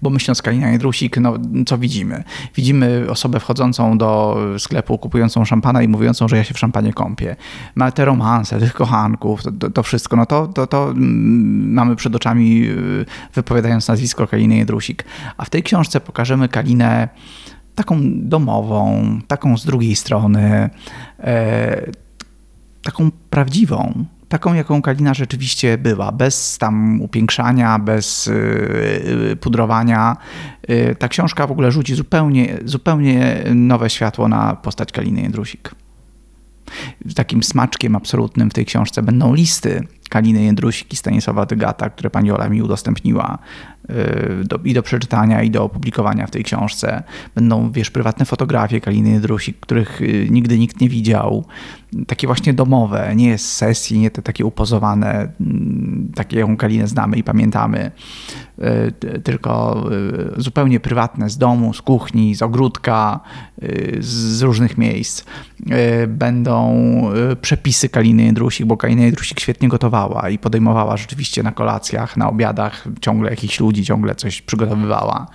[0.01, 1.33] bo myśląc Kalina Jędrusik, no
[1.65, 2.23] co widzimy?
[2.55, 7.35] Widzimy osobę wchodzącą do sklepu, kupującą szampana i mówiącą, że ja się w szampanie kąpię.
[7.75, 12.15] Ma te romanse, tych kochanków, to, to, wszystko, no to, to, to mm, mamy przed
[12.15, 15.03] oczami y, wypowiadając nazwisko Kaliny Jędrusik.
[15.37, 17.09] A w tej książce pokażemy Kalinę
[17.75, 20.69] taką domową, taką z drugiej strony,
[21.19, 21.91] e,
[22.83, 30.17] taką prawdziwą, taką, jaką Kalina rzeczywiście była, bez tam upiększania, bez yy, pudrowania.
[30.67, 35.75] Yy, ta książka w ogóle rzuci zupełnie, zupełnie nowe światło na postać Kaliny Jędrusik.
[37.15, 42.31] Takim smaczkiem absolutnym w tej książce będą listy Kaliny Jędrusik i Stanisława Tygata, które pani
[42.31, 43.37] Ola mi udostępniła
[43.89, 47.03] y, do, i do przeczytania, i do opublikowania w tej książce.
[47.35, 51.45] Będą, wiesz, prywatne fotografie Kaliny Jędrusik, których y, nigdy nikt nie widział.
[52.07, 57.17] Takie właśnie domowe, nie z sesji, nie te takie upozowane, mm, takie jaką Kalinę znamy
[57.17, 57.91] i pamiętamy,
[58.59, 59.83] y, tylko
[60.37, 63.19] zupełnie prywatne z domu, z kuchni, z ogródka,
[63.99, 65.23] z różnych miejsc.
[66.07, 66.81] Będą
[67.41, 70.00] przepisy Kaliny Jędrusik, bo Kalina Jędrusik świetnie gotowała
[70.31, 75.27] i podejmowała rzeczywiście na kolacjach, na obiadach ciągle jakichś ludzi, ciągle coś przygotowywała.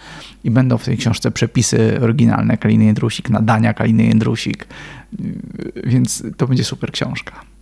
[0.45, 4.67] I będą w tej książce przepisy oryginalne Kaliny Jędrusik, nadania Kaliny Jędrusik,
[5.85, 7.56] więc to będzie super książka.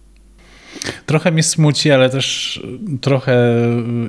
[1.06, 2.60] Trochę mnie smuci, ale też
[3.00, 3.36] trochę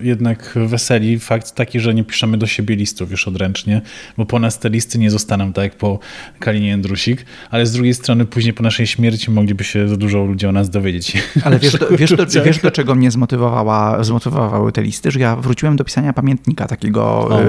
[0.02, 3.82] jednak weseli fakt taki, że nie piszemy do siebie listów już odręcznie,
[4.18, 6.00] bo po nas te listy nie zostaną tak jak po
[6.40, 10.48] Kalinie Jędrusik, ale z drugiej strony później po naszej śmierci mogliby się za dużo ludzi
[10.48, 11.18] o nas dowiedzieć.
[11.44, 15.12] Ale wiesz, do, wiesz, do, wiesz do czego mnie zmotywowała, zmotywowały te listy?
[15.12, 17.46] Że ja wróciłem do pisania pamiętnika takiego y,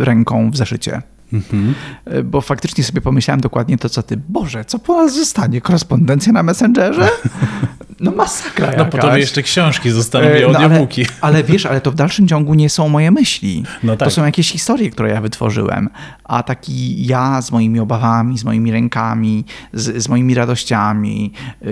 [0.00, 1.02] y, ręką w zeszycie.
[1.32, 1.74] Mhm.
[2.24, 4.16] Bo faktycznie sobie pomyślałem dokładnie to, co ty.
[4.28, 5.60] Boże, co po nas zostanie?
[5.60, 7.08] Korespondencja na Messengerze?
[8.02, 8.78] No masakra jakaś.
[8.78, 11.02] No po tobie jeszcze książki zostaną i no, audiobooki.
[11.02, 13.64] Ale, ale, wiesz, ale to w dalszym ciągu nie są moje myśli.
[13.82, 14.08] No tak.
[14.08, 15.88] To są jakieś historie, które ja wytworzyłem.
[16.24, 21.68] A taki ja z moimi obawami, z moimi rękami, z, z moimi radościami, yy,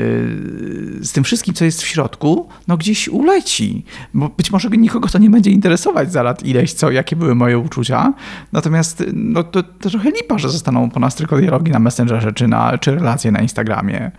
[1.00, 3.84] z tym wszystkim, co jest w środku, no gdzieś uleci.
[4.14, 7.58] Bo być może nikogo to nie będzie interesować za lat ileś, co, jakie były moje
[7.58, 8.12] uczucia.
[8.52, 12.48] Natomiast no, to, to trochę lipa, że zostaną po nas tylko dialogi na Messengerze czy,
[12.48, 14.10] na, czy relacje na Instagramie.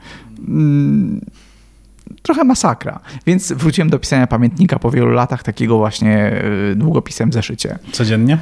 [0.47, 1.21] Mm
[2.21, 2.99] trochę masakra.
[3.25, 7.79] Więc wróciłem do pisania pamiętnika po wielu latach, takiego właśnie y, długopisem w zeszycie.
[7.91, 8.37] Codziennie?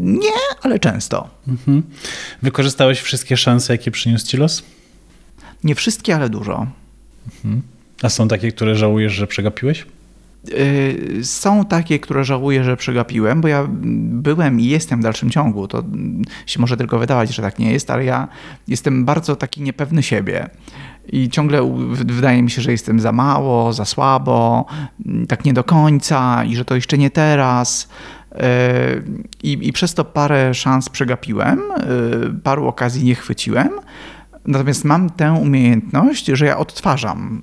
[0.00, 1.28] Nie, ale często.
[1.48, 1.82] Mhm.
[2.42, 4.62] Wykorzystałeś wszystkie szanse, jakie przyniósł ci los?
[5.64, 6.66] Nie wszystkie, ale dużo.
[7.26, 7.62] Mhm.
[8.02, 9.86] A są takie, które żałujesz, że przegapiłeś?
[10.48, 13.66] Y, są takie, które żałuję, że przegapiłem, bo ja
[14.10, 15.68] byłem i jestem w dalszym ciągu.
[15.68, 15.82] To
[16.46, 18.28] się może tylko wydawać, że tak nie jest, ale ja
[18.68, 20.48] jestem bardzo taki niepewny siebie.
[21.12, 24.66] I ciągle wydaje mi się, że jestem za mało, za słabo,
[25.28, 27.88] tak nie do końca i że to jeszcze nie teraz.
[28.32, 28.38] Y,
[29.42, 33.70] I, i przez to parę szans przegapiłem, y, paru okazji nie chwyciłem.
[34.46, 37.42] Natomiast mam tę umiejętność, że ja odtwarzam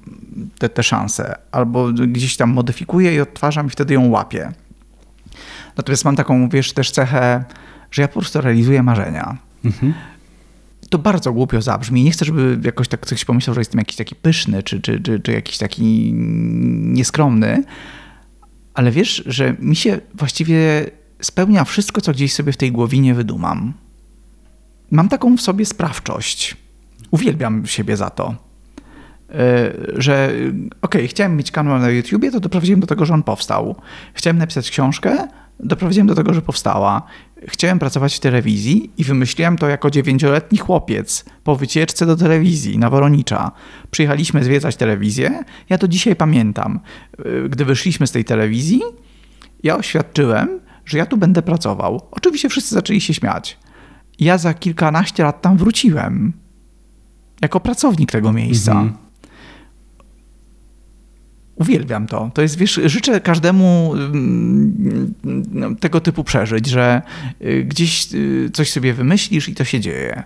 [0.59, 4.51] te, te szanse, albo gdzieś tam modyfikuję i odtwarzam i wtedy ją łapię.
[5.77, 7.43] Natomiast mam taką, wiesz, też cechę,
[7.91, 9.37] że ja po prostu realizuję marzenia.
[9.65, 9.93] Mhm.
[10.89, 12.03] To bardzo głupio zabrzmi.
[12.03, 15.19] Nie chcę, żeby jakoś tak ktoś pomyślał, że jestem jakiś taki pyszny, czy, czy, czy,
[15.19, 16.13] czy jakiś taki
[16.83, 17.63] nieskromny,
[18.73, 20.85] ale wiesz, że mi się właściwie
[21.21, 23.73] spełnia wszystko, co gdzieś sobie w tej głowinie wydumam.
[24.91, 26.57] Mam taką w sobie sprawczość
[27.11, 28.35] uwielbiam siebie za to.
[29.29, 30.31] E, że
[30.81, 33.75] okej, okay, chciałem mieć kanał na YouTubie, to doprowadziłem do tego, że on powstał.
[34.13, 35.27] Chciałem napisać książkę,
[35.59, 37.01] doprowadziłem do tego, że powstała.
[37.47, 42.89] Chciałem pracować w telewizji i wymyśliłem to jako dziewięcioletni chłopiec po wycieczce do telewizji na
[42.89, 43.51] Woronicza.
[43.91, 45.43] Przyjechaliśmy zwiedzać telewizję.
[45.69, 46.79] Ja to dzisiaj pamiętam.
[47.19, 48.81] E, gdy wyszliśmy z tej telewizji,
[49.63, 52.01] ja oświadczyłem, że ja tu będę pracował.
[52.11, 53.57] Oczywiście wszyscy zaczęli się śmiać.
[54.19, 56.33] Ja za kilkanaście lat tam wróciłem
[57.41, 58.71] jako pracownik tego miejsca.
[58.71, 58.93] Mhm.
[61.55, 62.31] Uwielbiam to.
[62.33, 65.13] To jest, wiesz, życzę każdemu mm,
[65.79, 67.01] tego typu przeżyć, że
[67.41, 70.23] y, gdzieś y, coś sobie wymyślisz i to się dzieje.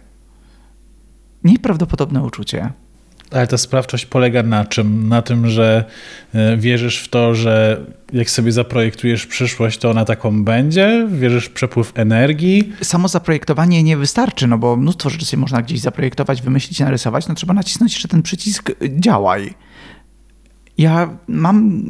[1.43, 2.71] Nieprawdopodobne uczucie.
[3.31, 5.09] Ale ta sprawczość polega na czym?
[5.09, 5.85] Na tym, że
[6.33, 11.07] e, wierzysz w to, że jak sobie zaprojektujesz przyszłość, to ona taką będzie?
[11.11, 12.73] Wierzysz w przepływ energii?
[12.81, 17.35] Samo zaprojektowanie nie wystarczy, no bo mnóstwo rzeczy się można gdzieś zaprojektować, wymyślić, narysować, no
[17.35, 19.53] trzeba nacisnąć jeszcze ten przycisk działaj.
[20.77, 21.83] Ja mam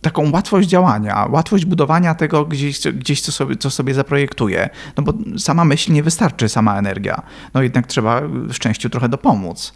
[0.00, 4.70] taką łatwość działania, łatwość budowania tego gdzieś, gdzieś co, sobie, co sobie zaprojektuję.
[4.96, 7.22] No bo sama myśl nie wystarczy, sama energia.
[7.54, 8.22] No jednak trzeba
[8.52, 9.72] szczęściu trochę dopomóc.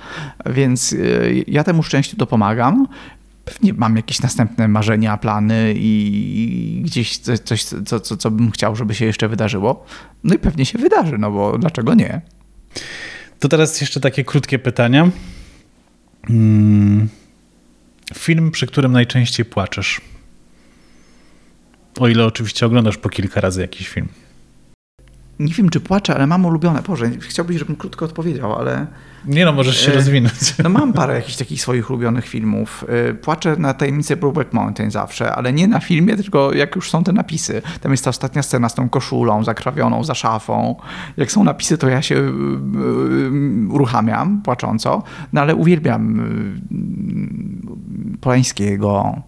[0.46, 2.88] Więc y, ja temu szczęściu dopomagam.
[3.44, 8.94] Pewnie mam jakieś następne marzenia, plany i gdzieś coś, co, co, co bym chciał, żeby
[8.94, 9.84] się jeszcze wydarzyło.
[10.24, 12.20] No i pewnie się wydarzy, no bo dlaczego nie?
[13.38, 15.10] To teraz jeszcze takie krótkie pytania.
[16.26, 17.08] Hmm.
[18.14, 20.00] Film, przy którym najczęściej płaczesz?
[22.00, 24.08] O ile oczywiście oglądasz po kilka razy jakiś film.
[25.38, 26.82] Nie wiem, czy płaczę, ale mam ulubione.
[26.82, 28.86] Boże, chciałbyś, żebym krótko odpowiedział, ale...
[29.26, 30.54] Nie no, możesz się e, rozwinąć.
[30.64, 32.84] No mam parę jakichś takich swoich ulubionych filmów.
[32.88, 37.04] E, płaczę na tajemnicę Brokeback Mountain zawsze, ale nie na filmie, tylko jak już są
[37.04, 37.62] te napisy.
[37.80, 40.76] Tam jest ta ostatnia scena z tą koszulą zakrawioną za szafą.
[41.16, 42.22] Jak są napisy, to ja się e,
[43.70, 46.20] uruchamiam płacząco, no ale uwielbiam
[48.20, 49.22] Polańskiego,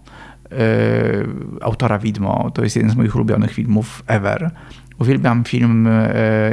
[1.61, 2.51] autora Widmo.
[2.55, 4.51] To jest jeden z moich ulubionych filmów ever.
[4.99, 5.89] Uwielbiam film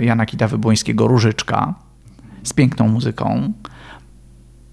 [0.01, 1.73] Jana Kitawy-Błońskiego Różyczka
[2.43, 3.53] z piękną muzyką.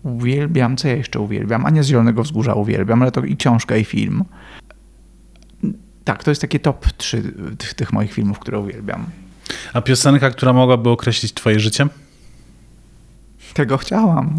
[0.02, 1.66] Uwielbiam, co ja jeszcze uwielbiam?
[1.66, 4.24] Ania z Zielonego Wzgórza uwielbiam, ale to i książka, i film.
[6.04, 7.22] Tak, to jest takie top 3
[7.58, 9.06] tych, tych moich filmów, które uwielbiam.
[9.72, 11.86] A piosenka, która mogłaby określić twoje życie?
[13.54, 14.38] Tego chciałam.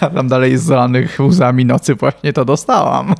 [0.00, 3.14] A tam dalej z zalanych łzami nocy właśnie to dostałam.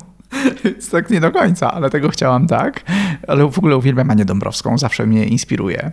[0.65, 2.83] Więc tak nie do końca, ale tego chciałam tak.
[3.29, 5.93] Ale w ogóle uwielbiam Anię Dąbrowską, zawsze mnie inspiruje.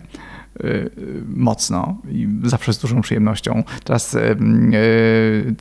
[0.64, 0.90] Y,
[1.36, 3.62] mocno i zawsze z dużą przyjemnością.
[3.84, 4.36] Teraz y,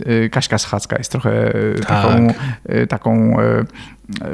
[0.07, 1.87] y, Kaśka Schadzka jest trochę tak.
[1.87, 2.27] taką,
[2.89, 3.37] taką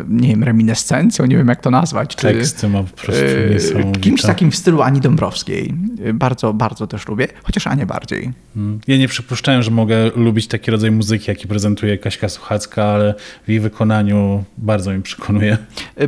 [0.08, 2.16] nie wiem, reminiscencją, nie wiem jak to nazwać.
[2.16, 4.00] Teksty ma po prostu niesamowite.
[4.00, 5.74] Kimś takim w stylu Ani Dąbrowskiej.
[6.14, 8.32] Bardzo, bardzo też lubię, chociaż Anię bardziej.
[8.56, 8.80] Hmm.
[8.88, 13.16] Ja nie przypuszczałem, że mogę lubić taki rodzaj muzyki, jaki prezentuje Kaśka Słuchacka, ale
[13.46, 15.58] w jej wykonaniu bardzo mi przekonuje.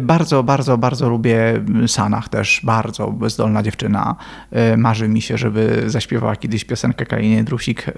[0.01, 4.15] Bardzo, bardzo, bardzo lubię Sanach też, bardzo bezdolna dziewczyna.
[4.51, 7.93] E, marzy mi się, żeby zaśpiewała kiedyś piosenkę Kaliny Drusik e,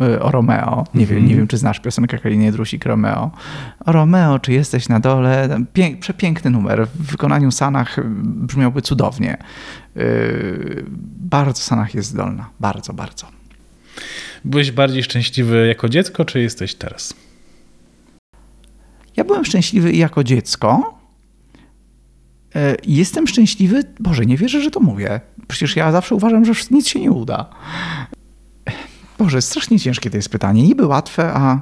[0.00, 0.84] e, o Romeo.
[0.94, 1.38] Nie, wiem, nie mhm.
[1.38, 3.30] wiem, czy znasz piosenkę Kaliny Drusik Romeo.
[3.86, 5.60] Romeo, czy jesteś na dole?
[5.72, 6.86] Pięk, przepiękny numer.
[6.86, 9.36] W wykonaniu Sanach brzmiałby cudownie.
[11.20, 12.50] Bardzo Sanach jest zdolna.
[12.60, 13.26] Bardzo, bardzo.
[14.44, 17.14] Byłeś bardziej szczęśliwy jako dziecko, czy jesteś teraz?
[19.16, 20.96] Ja byłem szczęśliwy jako dziecko,
[22.56, 25.20] E, jestem szczęśliwy, Boże, nie wierzę, że to mówię.
[25.48, 27.48] Przecież ja zawsze uważam, że nic się nie uda.
[29.18, 30.62] Boże, strasznie ciężkie to jest pytanie.
[30.62, 31.60] Niby łatwe, a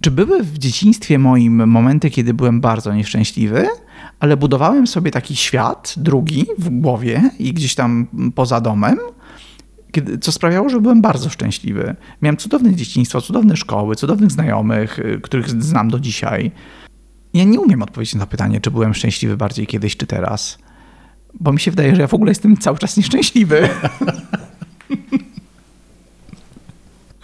[0.00, 3.66] czy były w dzieciństwie moim momenty, kiedy byłem bardzo nieszczęśliwy,
[4.20, 8.98] ale budowałem sobie taki świat, drugi w głowie i gdzieś tam poza domem,
[10.20, 11.96] co sprawiało, że byłem bardzo szczęśliwy.
[12.22, 16.50] Miałem cudowne dzieciństwo, cudowne szkoły, cudownych znajomych, y, których znam do dzisiaj.
[17.34, 20.58] Ja nie umiem odpowiedzieć na pytanie, czy byłem szczęśliwy bardziej kiedyś, czy teraz.
[21.40, 23.68] Bo mi się wydaje, że ja w ogóle jestem cały czas nieszczęśliwy.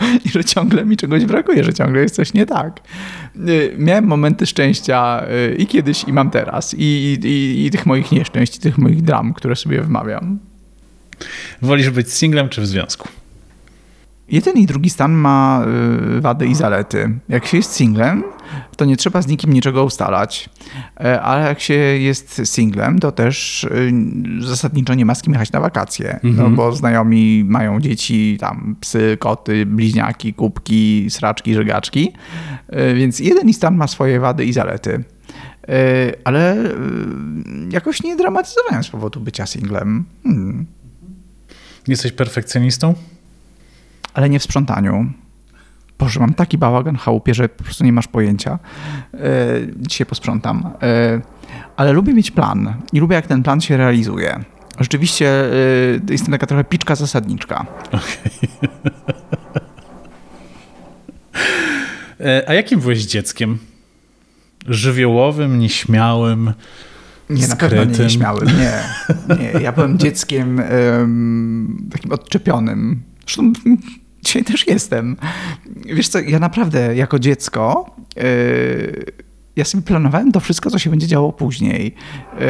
[0.25, 2.81] I że ciągle mi czegoś brakuje, że ciągle jest coś nie tak.
[3.49, 6.75] Y, miałem momenty szczęścia y, i kiedyś, i mam teraz.
[6.79, 10.39] I, i, i tych moich nieszczęść, i tych moich dram, które sobie wmawiam.
[11.63, 13.09] Wolisz być singlem czy w związku?
[14.29, 15.65] Jeden i drugi stan ma
[16.17, 17.19] y, wady i zalety.
[17.29, 18.25] Jak się jest singlem,
[18.77, 20.51] to nie trzeba z nikim niczego ustalać,
[21.01, 23.93] e, ale jak się jest singlem, to też y,
[24.41, 26.51] zasadniczo nie ma z kim jechać na wakacje, no mhm.
[26.51, 32.13] no bo znajomi mają dzieci, tam psy, koty, bliźniaki, kubki, sraczki, żygaczki,
[32.69, 35.05] e, więc jeden i stan ma swoje wady i zalety.
[35.69, 36.57] E, ale
[37.71, 40.05] jakoś nie dramatyzowałem z powodu bycia singlem.
[40.23, 40.67] Hmm.
[41.89, 42.95] Jesteś perfekcjonistą?
[44.15, 45.13] Ale nie w sprzątaniu.
[45.99, 48.59] Boże, mam taki bałagan chałupie, że po prostu nie masz pojęcia.
[49.15, 49.19] E,
[49.77, 50.71] dzisiaj posprzątam.
[50.83, 51.21] E,
[51.77, 54.45] ale lubię mieć plan i lubię, jak ten plan się realizuje.
[54.81, 55.53] Rzeczywiście e,
[56.11, 57.67] jestem taka trochę piczka zasadniczka.
[57.87, 58.09] Okay.
[62.47, 63.59] A jakim byłeś dzieckiem?
[64.69, 66.53] Żywiołowym, nieśmiałym?
[67.31, 68.47] Nie, na pewno nie nieśmiałym.
[68.47, 68.73] Nie,
[69.41, 69.61] nie.
[69.63, 70.63] Ja byłem dzieckiem
[70.99, 73.03] um, takim odczepionym.
[73.21, 73.53] Zresztą
[74.25, 75.17] dzisiaj też jestem.
[75.87, 78.25] Wiesz co, ja naprawdę jako dziecko yy,
[79.57, 81.95] ja sobie planowałem to wszystko, co się będzie działo później.
[82.41, 82.47] Yy,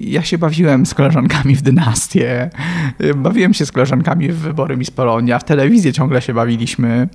[0.00, 2.50] ja się bawiłem z koleżankami w dynastię,
[3.16, 7.08] bawiłem się z koleżankami w wybory Miss Polonia, w telewizję ciągle się bawiliśmy.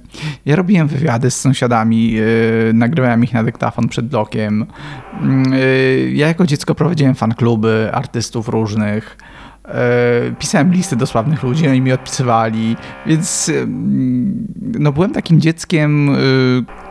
[0.46, 4.66] Ja robiłem wywiady z sąsiadami, yy, nagrywałem ich na dyktafon przed blokiem.
[6.14, 9.18] Ja jako dziecko prowadziłem fan kluby artystów różnych.
[9.68, 12.76] E, pisałem listy do sławnych ludzi, oni mi odpisywali,
[13.06, 13.52] więc
[14.80, 16.16] no byłem takim dzieckiem, e,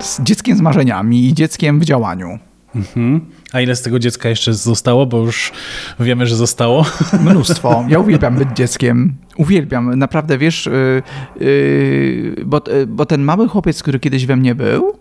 [0.05, 2.39] z dzieckiem z marzeniami i dzieckiem w działaniu.
[2.75, 3.21] Mhm.
[3.53, 5.07] A ile z tego dziecka jeszcze zostało?
[5.07, 5.53] Bo już
[6.01, 6.87] wiemy, że zostało.
[7.31, 7.85] Mnóstwo.
[7.89, 9.15] Ja uwielbiam być dzieckiem.
[9.37, 9.95] Uwielbiam.
[9.95, 11.03] Naprawdę, wiesz, yy,
[11.47, 14.99] yy, bo, yy, bo ten mały chłopiec, który kiedyś we mnie był,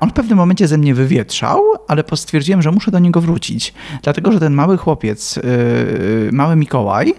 [0.00, 3.74] on w pewnym momencie ze mnie wywietrzał, ale postwierdziłem, że muszę do niego wrócić.
[4.02, 7.14] Dlatego, że ten mały chłopiec, yy, mały Mikołaj,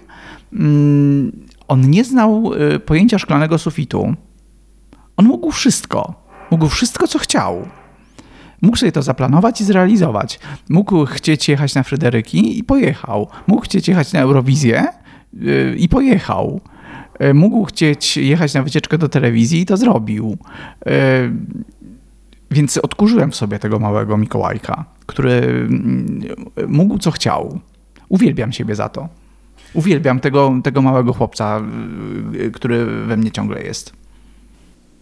[0.52, 1.32] mm,
[1.68, 4.14] on nie znał yy, pojęcia szklanego sufitu.
[5.16, 6.14] On mógł wszystko.
[6.50, 7.66] Mógł wszystko, co chciał.
[8.62, 10.40] Mógł sobie to zaplanować i zrealizować.
[10.68, 13.28] Mógł chcieć jechać na Fryderyki i pojechał.
[13.46, 14.86] Mógł chcieć jechać na Eurowizję
[15.76, 16.60] i pojechał.
[17.34, 20.36] Mógł chcieć jechać na wycieczkę do telewizji i to zrobił.
[22.52, 26.22] Więc odkurzyłem w sobie tego małego Mikołajka, który mm,
[26.68, 27.60] mógł co chciał.
[28.08, 29.08] Uwielbiam siebie za to.
[29.74, 31.60] Uwielbiam tego, tego małego chłopca,
[32.32, 33.92] yy, który we mnie ciągle jest.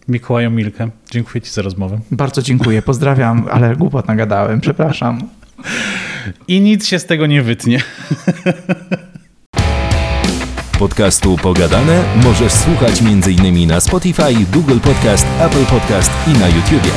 [0.07, 1.99] Mikołaju Milkę, dziękuję Ci za rozmowę.
[2.11, 5.21] Bardzo dziękuję, pozdrawiam, ale głupot nagadałem, przepraszam.
[6.47, 7.81] I nic się z tego nie wytnie.
[10.79, 13.67] Podcastu Pogadane możesz słuchać m.in.
[13.67, 16.91] na Spotify, Google Podcast, Apple Podcast i na YouTubie.